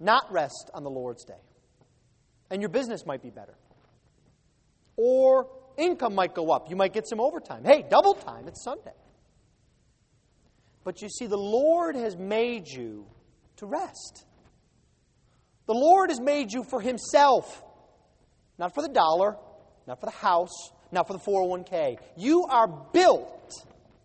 not 0.00 0.32
rest 0.32 0.70
on 0.74 0.82
the 0.82 0.90
Lord's 0.90 1.24
day, 1.24 1.40
and 2.50 2.60
your 2.60 2.70
business 2.70 3.06
might 3.06 3.22
be 3.22 3.30
better 3.30 3.54
or 4.98 5.48
income 5.78 6.14
might 6.14 6.34
go 6.34 6.50
up. 6.50 6.68
You 6.68 6.76
might 6.76 6.92
get 6.92 7.08
some 7.08 7.20
overtime. 7.20 7.64
Hey, 7.64 7.84
double 7.88 8.14
time, 8.14 8.48
it's 8.48 8.62
Sunday. 8.62 8.92
But 10.84 11.00
you 11.00 11.08
see, 11.08 11.26
the 11.26 11.38
Lord 11.38 11.94
has 11.94 12.16
made 12.16 12.66
you 12.66 13.06
to 13.56 13.66
rest. 13.66 14.26
The 15.66 15.74
Lord 15.74 16.10
has 16.10 16.20
made 16.20 16.52
you 16.52 16.64
for 16.64 16.80
Himself, 16.80 17.62
not 18.58 18.74
for 18.74 18.82
the 18.82 18.88
dollar, 18.88 19.36
not 19.86 20.00
for 20.00 20.06
the 20.06 20.16
house, 20.16 20.72
not 20.90 21.06
for 21.06 21.12
the 21.12 21.20
401k. 21.20 21.98
You 22.16 22.44
are 22.50 22.66
built, 22.92 23.52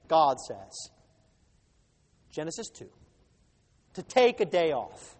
God 0.07 0.37
says. 0.39 0.89
Genesis 2.31 2.69
2. 2.69 2.89
To 3.93 4.03
take 4.03 4.39
a 4.39 4.45
day 4.45 4.71
off, 4.71 5.15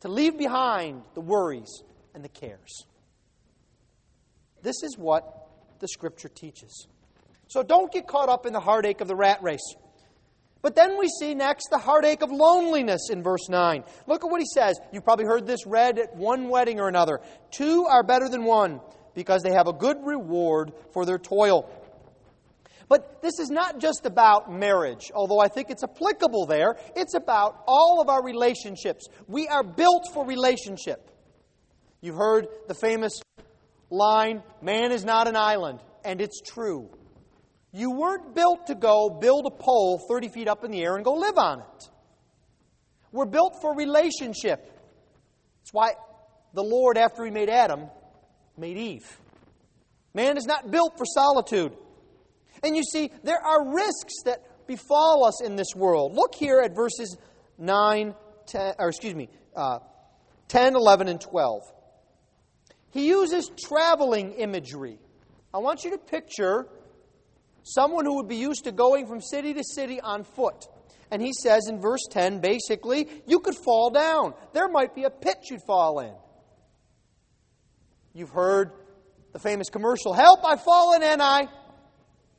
to 0.00 0.08
leave 0.08 0.36
behind 0.36 1.02
the 1.14 1.20
worries 1.20 1.82
and 2.14 2.24
the 2.24 2.28
cares. 2.28 2.84
This 4.62 4.82
is 4.82 4.96
what 4.98 5.48
the 5.78 5.86
Scripture 5.86 6.28
teaches. 6.28 6.88
So 7.48 7.62
don't 7.62 7.92
get 7.92 8.08
caught 8.08 8.28
up 8.28 8.46
in 8.46 8.52
the 8.52 8.60
heartache 8.60 9.00
of 9.00 9.08
the 9.08 9.14
rat 9.14 9.42
race. 9.42 9.74
But 10.62 10.74
then 10.74 10.98
we 10.98 11.08
see 11.20 11.34
next 11.34 11.68
the 11.70 11.78
heartache 11.78 12.22
of 12.22 12.32
loneliness 12.32 13.08
in 13.10 13.22
verse 13.22 13.48
9. 13.48 13.84
Look 14.08 14.24
at 14.24 14.30
what 14.30 14.40
he 14.40 14.46
says. 14.52 14.80
You've 14.92 15.04
probably 15.04 15.26
heard 15.26 15.46
this 15.46 15.64
read 15.64 15.98
at 15.98 16.16
one 16.16 16.48
wedding 16.48 16.80
or 16.80 16.88
another. 16.88 17.20
Two 17.52 17.86
are 17.88 18.02
better 18.02 18.28
than 18.28 18.42
one 18.42 18.80
because 19.14 19.42
they 19.42 19.52
have 19.52 19.68
a 19.68 19.72
good 19.72 19.98
reward 20.04 20.72
for 20.92 21.06
their 21.06 21.18
toil. 21.18 21.70
But 22.88 23.20
this 23.20 23.38
is 23.40 23.50
not 23.50 23.80
just 23.80 24.06
about 24.06 24.52
marriage, 24.52 25.10
although 25.12 25.40
I 25.40 25.48
think 25.48 25.70
it's 25.70 25.82
applicable 25.82 26.46
there. 26.46 26.76
It's 26.94 27.14
about 27.14 27.64
all 27.66 28.00
of 28.00 28.08
our 28.08 28.22
relationships. 28.22 29.08
We 29.26 29.48
are 29.48 29.64
built 29.64 30.08
for 30.14 30.24
relationship. 30.24 31.10
You've 32.00 32.16
heard 32.16 32.46
the 32.68 32.74
famous 32.74 33.20
line 33.90 34.42
man 34.62 34.92
is 34.92 35.04
not 35.04 35.26
an 35.26 35.34
island, 35.36 35.80
and 36.04 36.20
it's 36.20 36.40
true. 36.40 36.90
You 37.72 37.90
weren't 37.90 38.34
built 38.34 38.68
to 38.68 38.74
go 38.74 39.10
build 39.10 39.46
a 39.46 39.50
pole 39.50 40.00
30 40.08 40.28
feet 40.28 40.48
up 40.48 40.64
in 40.64 40.70
the 40.70 40.82
air 40.82 40.94
and 40.94 41.04
go 41.04 41.14
live 41.14 41.36
on 41.36 41.60
it. 41.60 41.90
We're 43.10 43.26
built 43.26 43.60
for 43.60 43.74
relationship. 43.74 44.64
That's 45.58 45.72
why 45.72 45.92
the 46.54 46.62
Lord, 46.62 46.96
after 46.96 47.24
He 47.24 47.30
made 47.30 47.48
Adam, 47.48 47.88
made 48.56 48.76
Eve. 48.76 49.20
Man 50.14 50.36
is 50.36 50.46
not 50.46 50.70
built 50.70 50.96
for 50.96 51.04
solitude. 51.04 51.72
And 52.62 52.76
you 52.76 52.82
see, 52.82 53.10
there 53.22 53.40
are 53.44 53.74
risks 53.74 54.14
that 54.24 54.66
befall 54.66 55.24
us 55.24 55.42
in 55.42 55.56
this 55.56 55.74
world. 55.74 56.14
Look 56.14 56.34
here 56.34 56.60
at 56.60 56.74
verses 56.74 57.16
9, 57.58 58.14
10, 58.46 58.74
or 58.78 58.88
excuse 58.88 59.14
me, 59.14 59.28
uh, 59.54 59.78
10, 60.48 60.74
11, 60.76 61.08
and 61.08 61.20
12. 61.20 61.62
He 62.90 63.08
uses 63.08 63.50
traveling 63.68 64.32
imagery. 64.32 64.98
I 65.52 65.58
want 65.58 65.84
you 65.84 65.90
to 65.90 65.98
picture 65.98 66.66
someone 67.62 68.04
who 68.04 68.16
would 68.16 68.28
be 68.28 68.36
used 68.36 68.64
to 68.64 68.72
going 68.72 69.06
from 69.06 69.20
city 69.20 69.54
to 69.54 69.62
city 69.64 70.00
on 70.00 70.24
foot. 70.24 70.66
And 71.10 71.22
he 71.22 71.32
says 71.32 71.68
in 71.68 71.80
verse 71.80 72.02
10 72.10 72.40
basically, 72.40 73.08
you 73.26 73.40
could 73.40 73.54
fall 73.54 73.90
down. 73.90 74.34
There 74.52 74.68
might 74.68 74.94
be 74.94 75.04
a 75.04 75.10
pit 75.10 75.38
you'd 75.50 75.62
fall 75.66 76.00
in. 76.00 76.14
You've 78.12 78.30
heard 78.30 78.72
the 79.32 79.38
famous 79.38 79.68
commercial, 79.68 80.14
Help, 80.14 80.44
I've 80.44 80.62
fallen 80.62 81.02
and 81.02 81.20
I 81.20 81.48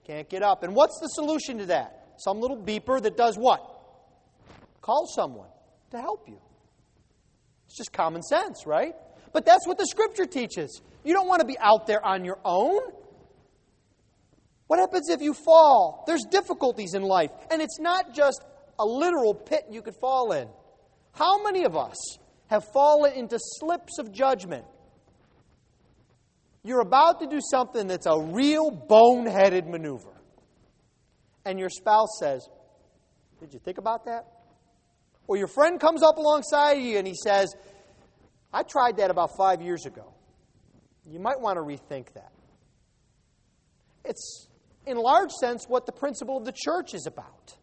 can't 0.08 0.30
get 0.30 0.42
up. 0.42 0.64
And 0.64 0.74
what's 0.74 1.00
the 1.02 1.08
solution 1.10 1.58
to 1.60 1.66
that? 1.68 2.14
Some 2.18 2.40
little 2.40 2.58
beeper 2.58 3.02
that 3.02 3.18
does 3.18 3.36
what? 3.38 3.62
Call 4.82 5.06
someone 5.14 5.50
to 5.92 6.00
help 6.00 6.28
you. 6.28 6.40
It's 7.68 7.78
just 7.78 7.92
common 7.92 8.24
sense, 8.24 8.66
right? 8.66 8.96
But 9.34 9.46
that's 9.46 9.68
what 9.68 9.78
the 9.78 9.86
scripture 9.86 10.26
teaches. 10.26 10.82
You 11.04 11.14
don't 11.14 11.28
want 11.28 11.42
to 11.42 11.46
be 11.46 11.60
out 11.60 11.86
there 11.86 12.04
on 12.04 12.24
your 12.24 12.40
own. 12.46 12.82
What 14.68 14.80
happens 14.80 15.10
if 15.10 15.22
you 15.22 15.34
fall? 15.34 16.04
There's 16.08 16.24
difficulties 16.24 16.94
in 16.94 17.04
life, 17.04 17.32
and 17.52 17.62
it's 17.62 17.80
not 17.80 18.14
just 18.14 18.42
a 18.80 18.86
literal 18.86 19.34
pit 19.34 19.66
you 19.70 19.82
could 19.82 19.96
fall 20.00 20.32
in. 20.32 20.48
How 21.12 21.44
many 21.44 21.66
of 21.66 21.76
us 21.76 21.98
have 22.48 22.64
fallen 22.74 23.14
into 23.14 23.38
slips 23.40 24.00
of 24.00 24.12
judgment? 24.12 24.66
You're 26.68 26.82
about 26.82 27.22
to 27.22 27.28
do 27.28 27.40
something 27.40 27.88
that's 27.88 28.08
a 28.08 28.20
real 28.20 28.70
boneheaded 28.70 29.70
maneuver. 29.70 30.12
And 31.46 31.58
your 31.58 31.70
spouse 31.70 32.18
says, 32.20 32.46
Did 33.40 33.54
you 33.54 33.60
think 33.64 33.78
about 33.78 34.04
that? 34.04 34.26
Or 35.28 35.38
your 35.38 35.48
friend 35.48 35.80
comes 35.80 36.04
up 36.04 36.18
alongside 36.18 36.74
you 36.74 36.98
and 36.98 37.08
he 37.08 37.14
says, 37.16 37.56
I 38.52 38.64
tried 38.64 38.98
that 38.98 39.10
about 39.10 39.30
five 39.38 39.62
years 39.62 39.86
ago. 39.86 40.14
You 41.10 41.22
might 41.22 41.40
want 41.40 41.56
to 41.56 41.62
rethink 41.62 42.12
that. 42.16 42.34
It's, 44.04 44.50
in 44.86 44.98
large 44.98 45.32
sense, 45.32 45.64
what 45.70 45.86
the 45.86 45.94
principle 45.94 46.36
of 46.36 46.44
the 46.44 46.54
church 46.54 46.94
is 46.94 47.08
about. 47.08 47.56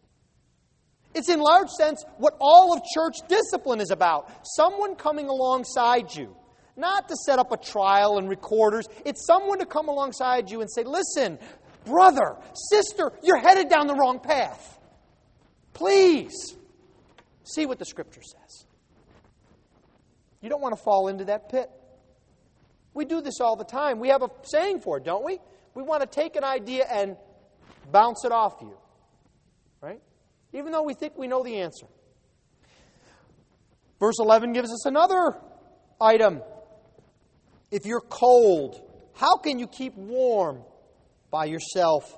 It's, 1.13 1.29
in 1.29 1.39
large 1.39 1.69
sense, 1.69 2.03
what 2.17 2.33
all 2.41 2.75
of 2.75 2.81
church 2.91 3.17
discipline 3.27 3.81
is 3.81 3.91
about. 3.91 4.31
Someone 4.55 4.95
coming 4.95 5.27
alongside 5.27 6.15
you, 6.15 6.35
not 6.77 7.07
to 7.09 7.15
set 7.25 7.39
up 7.39 7.51
a 7.51 7.57
trial 7.57 8.17
and 8.17 8.29
recorders. 8.29 8.87
It's 9.05 9.25
someone 9.25 9.59
to 9.59 9.65
come 9.65 9.87
alongside 9.87 10.49
you 10.49 10.61
and 10.61 10.71
say, 10.71 10.83
listen, 10.83 11.39
brother, 11.85 12.35
sister, 12.71 13.11
you're 13.23 13.39
headed 13.39 13.69
down 13.69 13.87
the 13.87 13.95
wrong 13.95 14.19
path. 14.19 14.79
Please 15.73 16.55
see 17.43 17.65
what 17.65 17.79
the 17.79 17.85
scripture 17.85 18.21
says. 18.21 18.65
You 20.41 20.49
don't 20.49 20.61
want 20.61 20.75
to 20.77 20.83
fall 20.83 21.07
into 21.07 21.25
that 21.25 21.49
pit. 21.49 21.69
We 22.93 23.05
do 23.05 23.21
this 23.21 23.41
all 23.41 23.55
the 23.55 23.65
time. 23.65 23.99
We 23.99 24.09
have 24.09 24.21
a 24.21 24.29
saying 24.43 24.81
for 24.81 24.97
it, 24.97 25.03
don't 25.03 25.25
we? 25.25 25.39
We 25.73 25.83
want 25.83 26.01
to 26.01 26.07
take 26.07 26.35
an 26.35 26.43
idea 26.43 26.85
and 26.89 27.17
bounce 27.91 28.23
it 28.25 28.31
off 28.31 28.55
you. 28.61 28.77
Right? 29.81 30.01
Even 30.53 30.71
though 30.71 30.83
we 30.83 30.93
think 30.93 31.17
we 31.17 31.27
know 31.27 31.43
the 31.43 31.57
answer. 31.59 31.87
Verse 33.99 34.15
11 34.19 34.53
gives 34.53 34.71
us 34.71 34.85
another 34.85 35.35
item. 35.99 36.41
If 37.71 37.85
you're 37.85 38.01
cold, 38.01 38.81
how 39.13 39.37
can 39.37 39.59
you 39.59 39.67
keep 39.67 39.95
warm 39.95 40.61
by 41.31 41.45
yourself? 41.45 42.17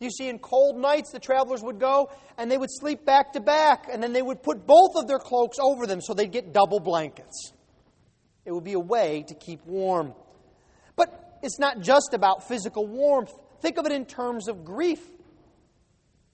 You 0.00 0.10
see, 0.10 0.28
in 0.28 0.38
cold 0.38 0.76
nights, 0.76 1.12
the 1.12 1.20
travelers 1.20 1.62
would 1.62 1.78
go 1.78 2.10
and 2.36 2.50
they 2.50 2.58
would 2.58 2.70
sleep 2.70 3.04
back 3.04 3.32
to 3.34 3.40
back, 3.40 3.88
and 3.90 4.02
then 4.02 4.12
they 4.12 4.22
would 4.22 4.42
put 4.42 4.66
both 4.66 4.96
of 4.96 5.06
their 5.06 5.18
cloaks 5.18 5.58
over 5.60 5.86
them 5.86 6.00
so 6.00 6.14
they'd 6.14 6.32
get 6.32 6.52
double 6.52 6.80
blankets. 6.80 7.52
It 8.44 8.52
would 8.52 8.64
be 8.64 8.74
a 8.74 8.80
way 8.80 9.24
to 9.28 9.34
keep 9.34 9.64
warm. 9.64 10.14
But 10.96 11.38
it's 11.42 11.58
not 11.58 11.80
just 11.80 12.12
about 12.12 12.46
physical 12.46 12.86
warmth. 12.86 13.32
Think 13.60 13.78
of 13.78 13.86
it 13.86 13.92
in 13.92 14.04
terms 14.04 14.48
of 14.48 14.64
grief. 14.64 15.00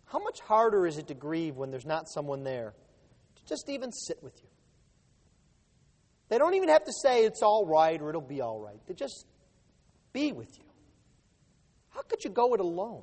How 0.06 0.18
much 0.18 0.40
harder 0.40 0.86
is 0.86 0.98
it 0.98 1.06
to 1.08 1.14
grieve 1.14 1.56
when 1.56 1.70
there's 1.70 1.86
not 1.86 2.08
someone 2.08 2.42
there 2.42 2.74
to 3.36 3.44
just 3.44 3.68
even 3.68 3.92
sit 3.92 4.20
with 4.22 4.34
you? 4.42 4.49
They 6.30 6.38
don't 6.38 6.54
even 6.54 6.68
have 6.68 6.84
to 6.84 6.92
say 6.92 7.24
it's 7.24 7.42
all 7.42 7.66
right 7.66 8.00
or 8.00 8.08
it'll 8.08 8.20
be 8.22 8.40
all 8.40 8.60
right. 8.60 8.78
They 8.86 8.94
just 8.94 9.26
be 10.12 10.32
with 10.32 10.56
you. 10.58 10.64
How 11.90 12.02
could 12.02 12.24
you 12.24 12.30
go 12.30 12.54
it 12.54 12.60
alone? 12.60 13.02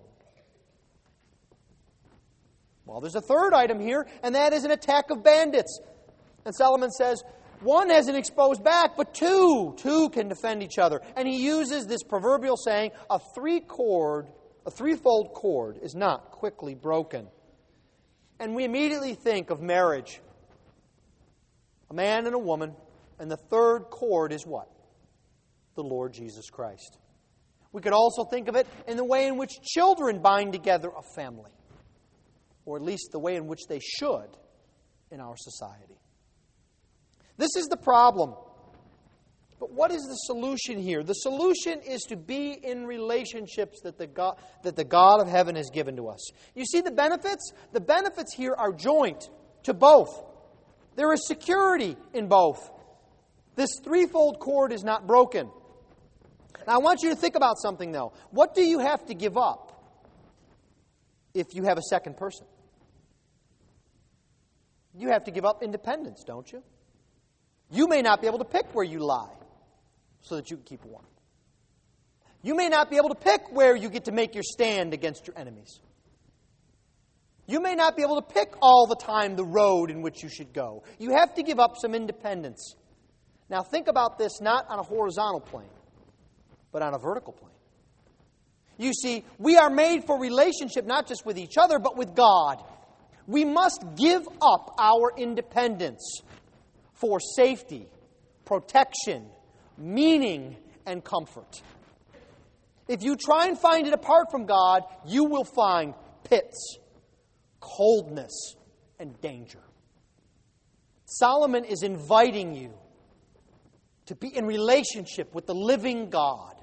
Well, 2.85 3.01
there's 3.01 3.15
a 3.15 3.21
third 3.21 3.53
item 3.53 3.81
here, 3.81 4.07
and 4.23 4.33
that 4.35 4.53
is 4.53 4.63
an 4.63 4.71
attack 4.71 5.11
of 5.11 5.21
bandits. 5.21 5.81
And 6.45 6.55
Solomon 6.55 6.89
says, 6.89 7.21
one 7.59 7.89
has 7.89 8.07
an 8.07 8.15
exposed 8.15 8.63
back, 8.63 8.95
but 8.95 9.13
two, 9.13 9.75
two 9.77 10.09
can 10.09 10.29
defend 10.29 10.63
each 10.63 10.77
other. 10.77 11.01
And 11.17 11.27
he 11.27 11.43
uses 11.43 11.85
this 11.85 12.03
proverbial 12.03 12.55
saying, 12.55 12.91
a 13.09 13.19
three 13.35 13.59
cord, 13.59 14.27
a 14.65 14.71
threefold 14.71 15.33
cord 15.33 15.79
is 15.81 15.95
not 15.95 16.31
quickly 16.31 16.75
broken. 16.75 17.27
And 18.39 18.55
we 18.55 18.63
immediately 18.63 19.15
think 19.15 19.49
of 19.49 19.59
marriage. 19.59 20.21
A 21.89 21.93
man 21.93 22.25
and 22.25 22.35
a 22.35 22.39
woman, 22.39 22.73
and 23.19 23.29
the 23.29 23.37
third 23.37 23.85
cord 23.89 24.31
is 24.31 24.45
what? 24.45 24.69
The 25.75 25.83
Lord 25.83 26.13
Jesus 26.13 26.49
Christ. 26.49 26.97
We 27.71 27.81
could 27.81 27.93
also 27.93 28.23
think 28.23 28.47
of 28.47 28.55
it 28.55 28.67
in 28.87 28.97
the 28.97 29.03
way 29.03 29.27
in 29.27 29.37
which 29.37 29.51
children 29.61 30.19
bind 30.19 30.53
together 30.53 30.89
a 30.89 31.01
family 31.15 31.51
or 32.65 32.77
at 32.77 32.83
least 32.83 33.09
the 33.11 33.19
way 33.19 33.35
in 33.35 33.47
which 33.47 33.61
they 33.67 33.79
should 33.79 34.27
in 35.09 35.21
our 35.21 35.35
society. 35.37 35.97
This 37.37 37.55
is 37.55 37.67
the 37.67 37.77
problem. 37.77 38.35
But 39.59 39.71
what 39.71 39.91
is 39.91 40.03
the 40.03 40.15
solution 40.15 40.77
here? 40.77 41.01
The 41.01 41.13
solution 41.13 41.79
is 41.81 42.01
to 42.09 42.15
be 42.15 42.51
in 42.51 42.85
relationships 42.85 43.81
that 43.81 43.97
the, 43.97 44.05
God, 44.05 44.37
that 44.63 44.75
the 44.75 44.83
God 44.83 45.21
of 45.21 45.27
heaven 45.27 45.55
has 45.55 45.69
given 45.71 45.95
to 45.95 46.09
us. 46.09 46.29
You 46.55 46.65
see 46.65 46.81
the 46.81 46.91
benefits? 46.91 47.51
The 47.73 47.79
benefits 47.79 48.33
here 48.35 48.53
are 48.53 48.71
joint 48.71 49.29
to 49.63 49.73
both. 49.73 50.23
There 50.95 51.11
is 51.13 51.25
security 51.25 51.95
in 52.13 52.27
both. 52.27 52.69
This 53.57 53.71
threefold 53.83 54.39
cord 54.39 54.71
is 54.71 54.83
not 54.83 55.07
broken. 55.07 55.49
Now, 56.67 56.75
I 56.75 56.77
want 56.77 57.01
you 57.01 57.09
to 57.09 57.15
think 57.15 57.35
about 57.35 57.57
something, 57.57 57.91
though. 57.91 58.13
What 58.29 58.53
do 58.53 58.61
you 58.61 58.79
have 58.79 59.03
to 59.07 59.15
give 59.15 59.35
up 59.35 59.83
if 61.33 61.47
you 61.55 61.63
have 61.63 61.79
a 61.79 61.81
second 61.81 62.17
person? 62.17 62.45
You 64.95 65.09
have 65.09 65.23
to 65.23 65.31
give 65.31 65.43
up 65.43 65.63
independence, 65.63 66.23
don't 66.23 66.49
you? 66.51 66.61
You 67.71 67.87
may 67.87 68.03
not 68.03 68.21
be 68.21 68.27
able 68.27 68.37
to 68.37 68.45
pick 68.45 68.73
where 68.75 68.85
you 68.85 68.99
lie 68.99 69.33
so 70.21 70.35
that 70.35 70.51
you 70.51 70.57
can 70.57 70.65
keep 70.65 70.85
warm. 70.85 71.05
You 72.43 72.55
may 72.55 72.69
not 72.69 72.91
be 72.91 72.97
able 72.97 73.09
to 73.09 73.15
pick 73.15 73.51
where 73.51 73.75
you 73.75 73.89
get 73.89 74.05
to 74.05 74.11
make 74.11 74.35
your 74.35 74.43
stand 74.43 74.93
against 74.93 75.25
your 75.25 75.37
enemies. 75.37 75.79
You 77.47 77.59
may 77.59 77.73
not 77.73 77.97
be 77.97 78.03
able 78.03 78.21
to 78.21 78.33
pick 78.33 78.53
all 78.61 78.85
the 78.85 78.95
time 78.95 79.35
the 79.35 79.45
road 79.45 79.89
in 79.89 80.03
which 80.03 80.21
you 80.21 80.29
should 80.29 80.53
go. 80.53 80.83
You 80.99 81.15
have 81.15 81.33
to 81.35 81.43
give 81.43 81.59
up 81.59 81.75
some 81.77 81.95
independence. 81.95 82.75
Now, 83.49 83.63
think 83.63 83.87
about 83.87 84.17
this 84.17 84.41
not 84.41 84.69
on 84.69 84.79
a 84.79 84.83
horizontal 84.83 85.39
plane, 85.39 85.69
but 86.71 86.81
on 86.81 86.93
a 86.93 86.97
vertical 86.97 87.33
plane. 87.33 87.51
You 88.77 88.93
see, 88.93 89.23
we 89.37 89.57
are 89.57 89.69
made 89.69 90.03
for 90.05 90.19
relationship 90.19 90.85
not 90.85 91.07
just 91.07 91.25
with 91.25 91.37
each 91.37 91.57
other, 91.57 91.79
but 91.79 91.97
with 91.97 92.13
God. 92.13 92.63
We 93.25 93.43
must 93.43 93.83
give 93.95 94.27
up 94.41 94.75
our 94.77 95.11
independence 95.17 96.21
for 96.93 97.19
safety, 97.19 97.87
protection, 98.45 99.27
meaning, 99.77 100.57
and 100.85 101.03
comfort. 101.03 101.61
If 102.87 103.03
you 103.03 103.15
try 103.15 103.47
and 103.47 103.57
find 103.57 103.87
it 103.87 103.93
apart 103.93 104.31
from 104.31 104.45
God, 104.45 104.83
you 105.05 105.25
will 105.25 105.43
find 105.43 105.93
pits, 106.23 106.77
coldness, 107.59 108.55
and 108.99 109.19
danger. 109.21 109.59
Solomon 111.05 111.65
is 111.65 111.83
inviting 111.83 112.55
you 112.55 112.73
to 114.07 114.15
be 114.15 114.35
in 114.35 114.45
relationship 114.45 115.33
with 115.33 115.45
the 115.45 115.55
living 115.55 116.09
God, 116.09 116.55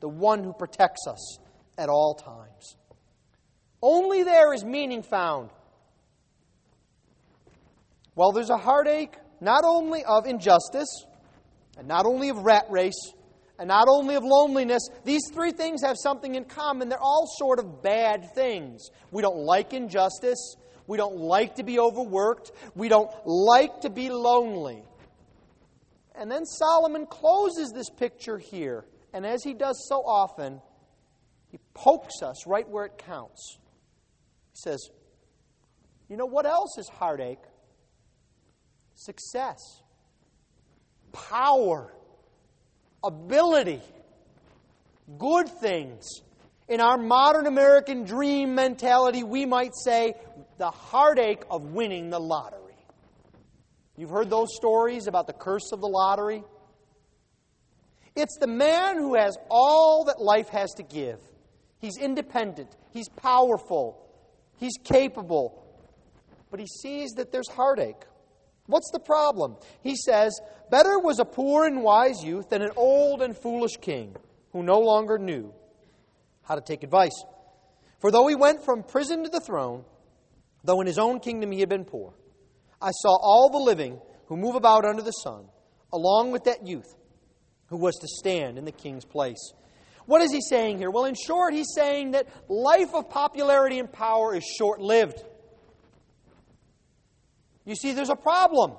the 0.00 0.08
one 0.08 0.42
who 0.42 0.52
protects 0.52 1.06
us 1.06 1.38
at 1.78 1.88
all 1.88 2.14
times. 2.14 2.76
Only 3.82 4.22
there 4.22 4.52
is 4.54 4.64
meaning 4.64 5.02
found 5.02 5.50
well, 8.16 8.30
there's 8.30 8.50
a 8.50 8.56
heartache 8.56 9.16
not 9.40 9.64
only 9.64 10.04
of 10.04 10.26
injustice, 10.26 11.04
and 11.76 11.88
not 11.88 12.06
only 12.06 12.28
of 12.28 12.38
rat 12.38 12.66
race, 12.70 13.12
and 13.58 13.68
not 13.68 13.88
only 13.88 14.14
of 14.14 14.22
loneliness. 14.24 14.88
These 15.04 15.30
three 15.32 15.52
things 15.52 15.82
have 15.82 15.96
something 16.00 16.34
in 16.34 16.44
common. 16.44 16.88
They're 16.88 17.00
all 17.00 17.26
sort 17.38 17.58
of 17.58 17.82
bad 17.82 18.34
things. 18.34 18.88
We 19.10 19.22
don't 19.22 19.38
like 19.38 19.72
injustice. 19.74 20.56
We 20.86 20.96
don't 20.96 21.16
like 21.16 21.56
to 21.56 21.62
be 21.62 21.78
overworked. 21.78 22.52
We 22.74 22.88
don't 22.88 23.10
like 23.24 23.82
to 23.82 23.90
be 23.90 24.10
lonely. 24.10 24.82
And 26.14 26.30
then 26.30 26.44
Solomon 26.44 27.06
closes 27.06 27.72
this 27.74 27.90
picture 27.90 28.38
here. 28.38 28.84
And 29.12 29.26
as 29.26 29.42
he 29.42 29.54
does 29.54 29.86
so 29.88 29.96
often, 29.96 30.60
he 31.50 31.58
pokes 31.74 32.22
us 32.22 32.46
right 32.46 32.68
where 32.68 32.84
it 32.84 32.98
counts. 32.98 33.58
He 34.52 34.60
says, 34.62 34.88
You 36.08 36.16
know 36.16 36.26
what 36.26 36.46
else 36.46 36.78
is 36.78 36.88
heartache? 36.88 37.38
success, 38.94 39.82
power, 41.12 41.92
ability, 43.02 43.80
good 45.18 45.48
things. 45.48 46.22
In 46.68 46.80
our 46.80 46.96
modern 46.96 47.46
American 47.46 48.04
dream 48.04 48.54
mentality, 48.54 49.22
we 49.22 49.44
might 49.44 49.74
say 49.74 50.14
the 50.58 50.70
heartache 50.70 51.42
of 51.50 51.62
winning 51.62 52.08
the 52.08 52.18
lottery. 52.18 52.63
You've 53.96 54.10
heard 54.10 54.30
those 54.30 54.48
stories 54.54 55.06
about 55.06 55.26
the 55.26 55.32
curse 55.32 55.70
of 55.72 55.80
the 55.80 55.86
lottery? 55.86 56.42
It's 58.16 58.36
the 58.38 58.46
man 58.46 58.96
who 58.96 59.14
has 59.14 59.36
all 59.50 60.04
that 60.06 60.20
life 60.20 60.48
has 60.48 60.72
to 60.74 60.82
give. 60.82 61.20
He's 61.80 61.98
independent, 61.98 62.74
he's 62.92 63.08
powerful, 63.08 64.08
he's 64.56 64.78
capable, 64.82 65.64
but 66.50 66.60
he 66.60 66.66
sees 66.66 67.12
that 67.12 67.30
there's 67.30 67.48
heartache. 67.48 68.04
What's 68.66 68.90
the 68.92 69.00
problem? 69.00 69.56
He 69.82 69.94
says, 69.94 70.40
Better 70.70 70.98
was 70.98 71.18
a 71.18 71.24
poor 71.24 71.66
and 71.66 71.82
wise 71.82 72.24
youth 72.24 72.48
than 72.48 72.62
an 72.62 72.70
old 72.76 73.20
and 73.20 73.36
foolish 73.36 73.76
king 73.80 74.16
who 74.52 74.62
no 74.62 74.78
longer 74.78 75.18
knew 75.18 75.52
how 76.42 76.54
to 76.54 76.60
take 76.60 76.82
advice. 76.82 77.24
For 78.00 78.10
though 78.10 78.26
he 78.26 78.34
went 78.34 78.64
from 78.64 78.82
prison 78.82 79.24
to 79.24 79.28
the 79.28 79.40
throne, 79.40 79.84
though 80.62 80.80
in 80.80 80.86
his 80.86 80.98
own 80.98 81.20
kingdom 81.20 81.50
he 81.50 81.60
had 81.60 81.68
been 81.68 81.84
poor, 81.84 82.14
I 82.84 82.90
saw 82.90 83.16
all 83.16 83.48
the 83.48 83.58
living 83.58 83.98
who 84.26 84.36
move 84.36 84.56
about 84.56 84.84
under 84.84 85.00
the 85.00 85.10
sun, 85.10 85.46
along 85.90 86.32
with 86.32 86.44
that 86.44 86.66
youth 86.66 86.94
who 87.68 87.78
was 87.78 87.94
to 87.96 88.06
stand 88.06 88.58
in 88.58 88.66
the 88.66 88.72
king's 88.72 89.06
place. 89.06 89.52
What 90.04 90.20
is 90.20 90.30
he 90.30 90.42
saying 90.42 90.76
here? 90.76 90.90
Well, 90.90 91.06
in 91.06 91.14
short, 91.14 91.54
he's 91.54 91.72
saying 91.74 92.10
that 92.10 92.28
life 92.46 92.94
of 92.94 93.08
popularity 93.08 93.78
and 93.78 93.90
power 93.90 94.36
is 94.36 94.44
short 94.58 94.80
lived. 94.80 95.24
You 97.64 97.74
see, 97.74 97.92
there's 97.92 98.10
a 98.10 98.16
problem. 98.16 98.72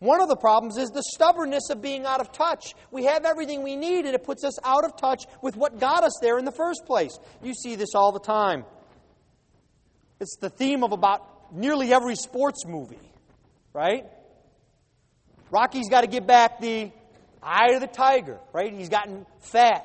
One 0.00 0.20
of 0.20 0.28
the 0.28 0.36
problems 0.36 0.78
is 0.78 0.90
the 0.90 1.04
stubbornness 1.14 1.70
of 1.70 1.80
being 1.80 2.06
out 2.06 2.20
of 2.20 2.32
touch. 2.32 2.74
We 2.90 3.04
have 3.04 3.24
everything 3.24 3.62
we 3.62 3.76
need, 3.76 4.04
and 4.04 4.16
it 4.16 4.24
puts 4.24 4.42
us 4.42 4.58
out 4.64 4.84
of 4.84 4.96
touch 4.96 5.22
with 5.42 5.56
what 5.56 5.78
got 5.78 6.02
us 6.02 6.18
there 6.20 6.38
in 6.38 6.44
the 6.44 6.52
first 6.52 6.86
place. 6.86 7.16
You 7.40 7.54
see 7.54 7.76
this 7.76 7.94
all 7.94 8.10
the 8.10 8.18
time. 8.18 8.64
It's 10.18 10.36
the 10.40 10.50
theme 10.50 10.82
of 10.82 10.90
about 10.90 11.37
nearly 11.52 11.92
every 11.92 12.14
sports 12.14 12.64
movie, 12.66 12.98
right? 13.72 14.04
Rocky's 15.50 15.88
got 15.88 16.02
to 16.02 16.06
get 16.06 16.26
back 16.26 16.60
the 16.60 16.90
eye 17.42 17.72
of 17.74 17.80
the 17.80 17.86
tiger, 17.86 18.38
right? 18.52 18.72
He's 18.72 18.88
gotten 18.88 19.26
fat 19.40 19.84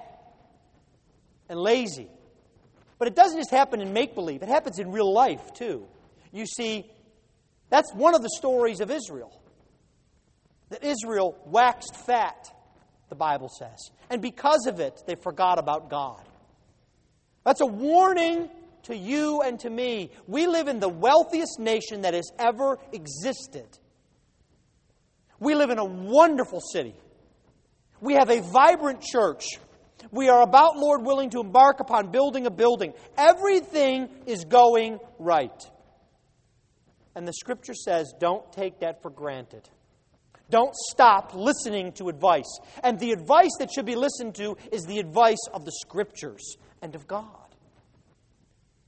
and 1.50 1.60
lazy. 1.60 2.10
But 3.00 3.08
it 3.08 3.16
doesn't 3.16 3.38
just 3.38 3.52
happen 3.52 3.82
in 3.82 3.94
make 3.94 4.16
believe, 4.16 4.44
it 4.44 4.50
happens 4.50 4.80
in 4.80 4.92
real 4.92 5.12
life, 5.12 5.54
too. 5.54 5.86
You 6.32 6.46
see, 6.46 6.90
that's 7.70 7.94
one 7.94 8.16
of 8.16 8.22
the 8.22 8.30
stories 8.38 8.80
of 8.80 8.92
Israel. 8.92 9.40
That 10.70 10.84
Israel 10.84 11.38
waxed 11.46 11.96
fat, 11.96 12.50
the 13.10 13.16
Bible 13.16 13.50
says. 13.50 13.92
And 14.10 14.22
because 14.22 14.66
of 14.68 14.80
it, 14.80 15.04
they 15.06 15.16
forgot 15.16 15.60
about 15.60 15.90
God. 15.90 16.22
That's 17.44 17.62
a 17.62 17.66
warning 17.66 18.50
to 18.84 18.96
you 18.96 19.42
and 19.42 19.60
to 19.62 19.70
me. 19.70 20.12
We 20.28 20.48
live 20.48 20.68
in 20.68 20.80
the 20.80 20.90
wealthiest 20.90 21.60
nation 21.60 22.02
that 22.02 22.14
has 22.14 22.32
ever 22.38 22.80
existed. 22.92 23.68
We 25.40 25.56
live 25.56 25.70
in 25.70 25.80
a 25.80 25.86
wonderful 25.86 26.62
city. 26.62 26.96
We 28.02 28.14
have 28.14 28.30
a 28.30 28.42
vibrant 28.42 29.02
church. 29.02 29.46
We 30.12 30.30
are 30.30 30.42
about, 30.42 30.78
Lord 30.78 31.06
willing, 31.06 31.30
to 31.32 31.40
embark 31.40 31.80
upon 31.80 32.12
building 32.12 32.46
a 32.46 32.52
building. 32.52 32.94
Everything 33.18 34.10
is 34.26 34.46
going 34.46 35.00
right. 35.20 35.64
And 37.16 37.28
the 37.28 37.34
scripture 37.34 37.74
says, 37.74 38.14
don't 38.20 38.52
take 38.52 38.80
that 38.80 39.02
for 39.02 39.10
granted. 39.10 39.70
Don't 40.50 40.76
stop 40.76 41.34
listening 41.34 41.94
to 41.94 42.10
advice. 42.10 42.60
And 42.84 43.00
the 43.00 43.12
advice 43.12 43.52
that 43.60 43.72
should 43.74 43.86
be 43.86 43.96
listened 43.96 44.36
to 44.36 44.56
is 44.72 44.84
the 44.84 45.00
advice 45.00 45.48
of 45.54 45.66
the 45.66 45.72
Scriptures 45.72 46.58
and 46.82 46.94
of 46.94 47.08
God. 47.08 47.43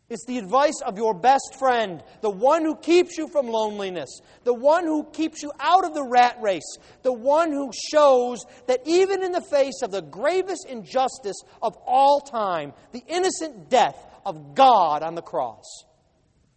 It's 0.08 0.26
the 0.26 0.38
advice 0.38 0.82
of 0.86 0.98
your 0.98 1.16
best 1.16 1.56
friend, 1.58 2.04
the 2.22 2.30
one 2.30 2.64
who 2.64 2.76
keeps 2.76 3.18
you 3.18 3.28
from 3.28 3.48
loneliness, 3.48 4.20
the 4.44 4.54
one 4.54 4.86
who 4.86 5.04
keeps 5.04 5.42
you 5.42 5.52
out 5.60 5.84
of 5.84 5.96
the 5.96 6.04
rat 6.04 6.38
race, 6.42 6.78
the 7.02 7.12
one 7.12 7.52
who 7.52 7.72
shows 7.92 8.46
that 8.68 8.82
even 8.86 9.24
in 9.24 9.32
the 9.32 9.42
face 9.42 9.82
of 9.82 9.90
the 9.90 10.04
gravest 10.04 10.68
injustice 10.70 11.42
of 11.60 11.76
all 11.88 12.22
time, 12.22 12.74
the 12.92 13.04
innocent 13.08 13.70
death 13.70 13.98
of 14.24 14.54
God 14.54 15.02
on 15.02 15.16
the 15.16 15.24
cross, 15.24 15.66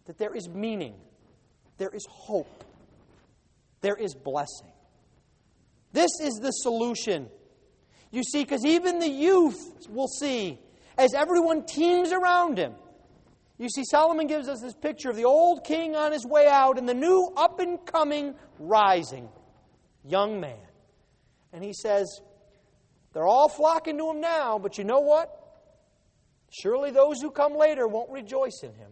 that 0.05 0.19
there 0.19 0.35
is 0.35 0.47
meaning, 0.47 0.93
there 1.79 1.91
is 1.91 2.05
hope, 2.07 2.63
there 3.81 3.95
is 3.95 4.13
blessing. 4.13 4.71
This 5.91 6.11
is 6.21 6.35
the 6.35 6.51
solution. 6.51 7.29
You 8.11 8.21
see, 8.21 8.43
because 8.43 8.63
even 8.63 8.99
the 8.99 9.09
youth 9.09 9.87
will 9.89 10.07
see, 10.07 10.59
as 10.99 11.15
everyone 11.15 11.65
teams 11.65 12.11
around 12.11 12.59
him. 12.59 12.73
You 13.59 13.69
see, 13.69 13.83
Solomon 13.83 14.25
gives 14.25 14.47
us 14.47 14.61
this 14.61 14.73
picture 14.73 15.09
of 15.09 15.17
the 15.17 15.25
old 15.25 15.65
king 15.65 15.95
on 15.95 16.13
his 16.13 16.25
way 16.25 16.47
out 16.47 16.79
and 16.79 16.89
the 16.89 16.93
new 16.93 17.31
up 17.35 17.59
and 17.59 17.85
coming, 17.85 18.33
rising 18.57 19.29
young 20.07 20.39
man. 20.39 20.57
And 21.53 21.63
he 21.63 21.73
says, 21.73 22.21
They're 23.13 23.27
all 23.27 23.49
flocking 23.49 23.97
to 23.97 24.11
him 24.11 24.21
now, 24.21 24.59
but 24.59 24.77
you 24.77 24.83
know 24.83 25.01
what? 25.01 25.29
Surely 26.51 26.91
those 26.91 27.21
who 27.21 27.31
come 27.31 27.55
later 27.55 27.87
won't 27.87 28.09
rejoice 28.09 28.61
in 28.63 28.73
him. 28.73 28.91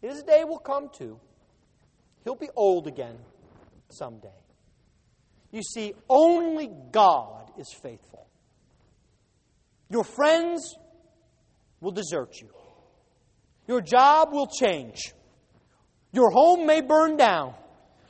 His 0.00 0.22
day 0.22 0.44
will 0.44 0.58
come 0.58 0.90
too. 0.96 1.18
He'll 2.24 2.36
be 2.36 2.50
old 2.54 2.86
again 2.86 3.18
someday. 3.90 4.28
You 5.50 5.62
see, 5.62 5.94
only 6.08 6.70
God 6.92 7.50
is 7.58 7.72
faithful. 7.82 8.28
Your 9.88 10.04
friends 10.04 10.76
will 11.80 11.92
desert 11.92 12.40
you. 12.40 12.50
Your 13.68 13.82
job 13.82 14.32
will 14.32 14.48
change. 14.48 15.12
Your 16.10 16.30
home 16.30 16.66
may 16.66 16.80
burn 16.80 17.16
down. 17.16 17.54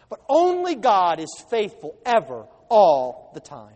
But 0.08 0.20
only 0.28 0.76
God 0.76 1.20
is 1.20 1.44
faithful 1.50 1.98
ever, 2.06 2.46
all 2.70 3.30
the 3.34 3.40
time. 3.40 3.74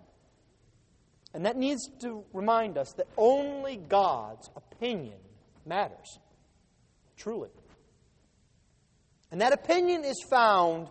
And 1.35 1.45
that 1.45 1.57
needs 1.57 1.91
to 2.01 2.25
remind 2.33 2.79
us 2.79 2.93
that 2.97 3.09
only 3.19 3.77
God's 3.77 4.49
opinion 4.57 5.19
matters. 5.67 6.19
Truly. 7.17 7.51
And 9.31 9.41
that 9.41 9.53
opinion 9.53 10.05
is 10.05 10.25
found 10.31 10.89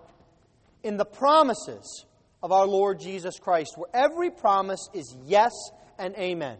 in 0.83 0.97
the 0.97 1.05
promises 1.05 2.05
of 2.43 2.51
our 2.51 2.67
Lord 2.67 2.99
Jesus 2.99 3.39
Christ, 3.39 3.73
where 3.77 3.89
every 3.93 4.29
promise 4.29 4.89
is 4.93 5.15
yes 5.25 5.51
and 5.97 6.15
amen. 6.15 6.57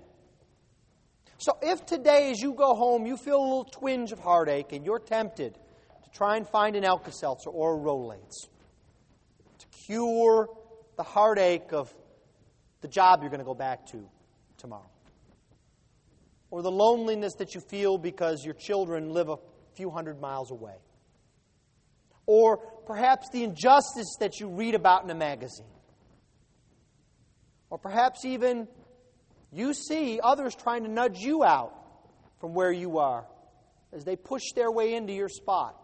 So 1.42 1.58
if 1.60 1.88
today, 1.88 2.30
as 2.30 2.40
you 2.40 2.54
go 2.54 2.76
home, 2.76 3.08
you 3.08 3.18
feel 3.18 3.40
a 3.40 3.42
little 3.42 3.64
twinge 3.66 4.12
of 4.12 4.20
heartache 4.20 4.74
and 4.74 4.86
you're 4.86 5.00
tempted 5.00 5.56
to 5.56 6.10
try 6.12 6.38
and 6.38 6.48
find 6.48 6.76
an 6.76 6.84
Alka 6.84 7.12
Seltzer 7.12 7.50
or 7.50 7.76
a 7.76 7.80
Rolaids 7.80 8.48
to 9.58 9.66
cure 9.88 10.50
the 10.98 11.04
heartache 11.04 11.74
of 11.74 11.92
the 12.82 12.88
job 12.88 13.22
you're 13.22 13.32
going 13.32 13.40
to 13.40 13.46
go 13.46 13.56
back 13.56 13.88
to 13.88 14.08
tomorrow, 14.60 14.90
or 16.52 16.62
the 16.62 16.70
loneliness 16.70 17.34
that 17.40 17.56
you 17.56 17.62
feel 17.62 17.98
because 17.98 18.46
your 18.46 18.54
children 18.54 19.10
live 19.10 19.30
a 19.30 19.38
few 19.74 19.90
hundred 19.90 20.22
miles 20.22 20.52
away 20.52 20.76
or 22.28 22.58
perhaps 22.86 23.30
the 23.32 23.44
injustice 23.44 24.16
that 24.20 24.40
you 24.40 24.48
read 24.48 24.76
about 24.76 25.04
in 25.04 25.10
a 25.10 25.16
magazine. 25.16 25.66
Or 27.70 27.78
perhaps 27.78 28.26
even 28.26 28.68
you 29.52 29.74
see 29.74 30.20
others 30.24 30.56
trying 30.56 30.84
to 30.84 30.90
nudge 30.90 31.20
you 31.20 31.44
out 31.44 31.74
from 32.40 32.54
where 32.54 32.72
you 32.72 33.00
are 33.00 33.26
as 33.94 34.06
they 34.06 34.16
push 34.16 34.44
their 34.56 34.72
way 34.72 34.94
into 34.94 35.14
your 35.14 35.30
spot. 35.30 35.78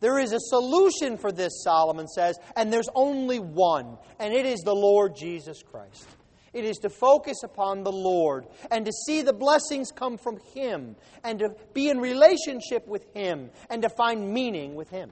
There 0.00 0.18
is 0.18 0.32
a 0.32 0.40
solution 0.40 1.18
for 1.18 1.30
this, 1.30 1.62
Solomon 1.62 2.08
says, 2.08 2.38
and 2.56 2.72
there's 2.72 2.88
only 2.94 3.38
one, 3.38 3.98
and 4.18 4.32
it 4.32 4.46
is 4.46 4.60
the 4.60 4.74
Lord 4.74 5.14
Jesus 5.14 5.62
Christ. 5.62 6.06
It 6.52 6.64
is 6.64 6.78
to 6.78 6.88
focus 6.88 7.42
upon 7.44 7.84
the 7.84 7.92
Lord 7.92 8.46
and 8.70 8.84
to 8.84 8.92
see 9.06 9.22
the 9.22 9.32
blessings 9.32 9.92
come 9.92 10.16
from 10.16 10.38
Him 10.54 10.96
and 11.22 11.38
to 11.40 11.50
be 11.74 11.90
in 11.90 11.98
relationship 11.98 12.88
with 12.88 13.04
Him 13.14 13.50
and 13.68 13.82
to 13.82 13.88
find 13.88 14.32
meaning 14.32 14.74
with 14.74 14.90
Him. 14.90 15.10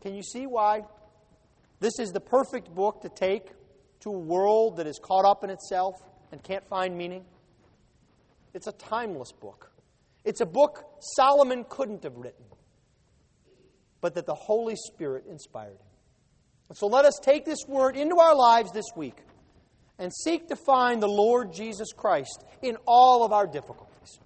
Can 0.00 0.14
you 0.14 0.22
see 0.22 0.46
why 0.46 0.82
this 1.78 1.98
is 2.00 2.10
the 2.10 2.20
perfect 2.20 2.74
book 2.74 3.02
to 3.02 3.08
take 3.08 3.50
to 4.00 4.10
a 4.10 4.18
world 4.18 4.76
that 4.76 4.86
is 4.86 4.98
caught 5.02 5.24
up 5.24 5.44
in 5.44 5.50
itself 5.50 5.94
and 6.32 6.42
can't 6.42 6.66
find 6.68 6.96
meaning? 6.96 7.24
It's 8.54 8.66
a 8.66 8.72
timeless 8.72 9.32
book. 9.32 9.70
It's 10.24 10.40
a 10.40 10.46
book 10.46 10.84
Solomon 11.00 11.64
couldn't 11.68 12.02
have 12.04 12.16
written, 12.16 12.44
but 14.00 14.14
that 14.14 14.26
the 14.26 14.34
Holy 14.34 14.76
Spirit 14.76 15.24
inspired 15.28 15.72
him. 15.72 15.86
And 16.68 16.76
so 16.76 16.86
let 16.86 17.04
us 17.04 17.18
take 17.22 17.44
this 17.44 17.60
word 17.66 17.96
into 17.96 18.18
our 18.18 18.34
lives 18.34 18.72
this 18.72 18.84
week 18.94 19.16
and 19.98 20.12
seek 20.12 20.48
to 20.48 20.56
find 20.56 21.02
the 21.02 21.08
Lord 21.08 21.52
Jesus 21.52 21.92
Christ 21.96 22.44
in 22.62 22.76
all 22.86 23.24
of 23.24 23.32
our 23.32 23.46
difficulties. 23.46 24.18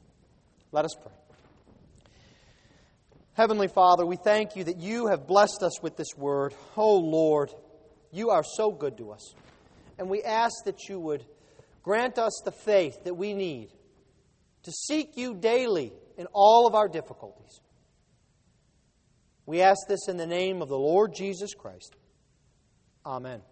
Let 0.72 0.84
us 0.84 0.94
pray. 1.00 1.12
Heavenly 3.34 3.68
Father, 3.68 4.04
we 4.04 4.16
thank 4.16 4.56
you 4.56 4.64
that 4.64 4.78
you 4.78 5.06
have 5.06 5.26
blessed 5.26 5.62
us 5.62 5.82
with 5.82 5.96
this 5.96 6.14
word. 6.16 6.54
Oh 6.76 6.98
Lord, 6.98 7.50
you 8.10 8.30
are 8.30 8.42
so 8.44 8.70
good 8.70 8.98
to 8.98 9.12
us. 9.12 9.34
And 9.98 10.08
we 10.08 10.22
ask 10.22 10.64
that 10.64 10.88
you 10.88 10.98
would 11.00 11.24
grant 11.82 12.18
us 12.18 12.40
the 12.44 12.52
faith 12.52 13.04
that 13.04 13.14
we 13.14 13.34
need 13.34 13.68
to 14.62 14.72
seek 14.72 15.16
you 15.16 15.34
daily 15.34 15.92
in 16.16 16.26
all 16.32 16.66
of 16.66 16.74
our 16.74 16.88
difficulties. 16.88 17.60
We 19.46 19.60
ask 19.60 19.88
this 19.88 20.08
in 20.08 20.16
the 20.16 20.26
name 20.26 20.62
of 20.62 20.68
the 20.68 20.78
Lord 20.78 21.14
Jesus 21.14 21.54
Christ. 21.54 21.96
Amen. 23.04 23.42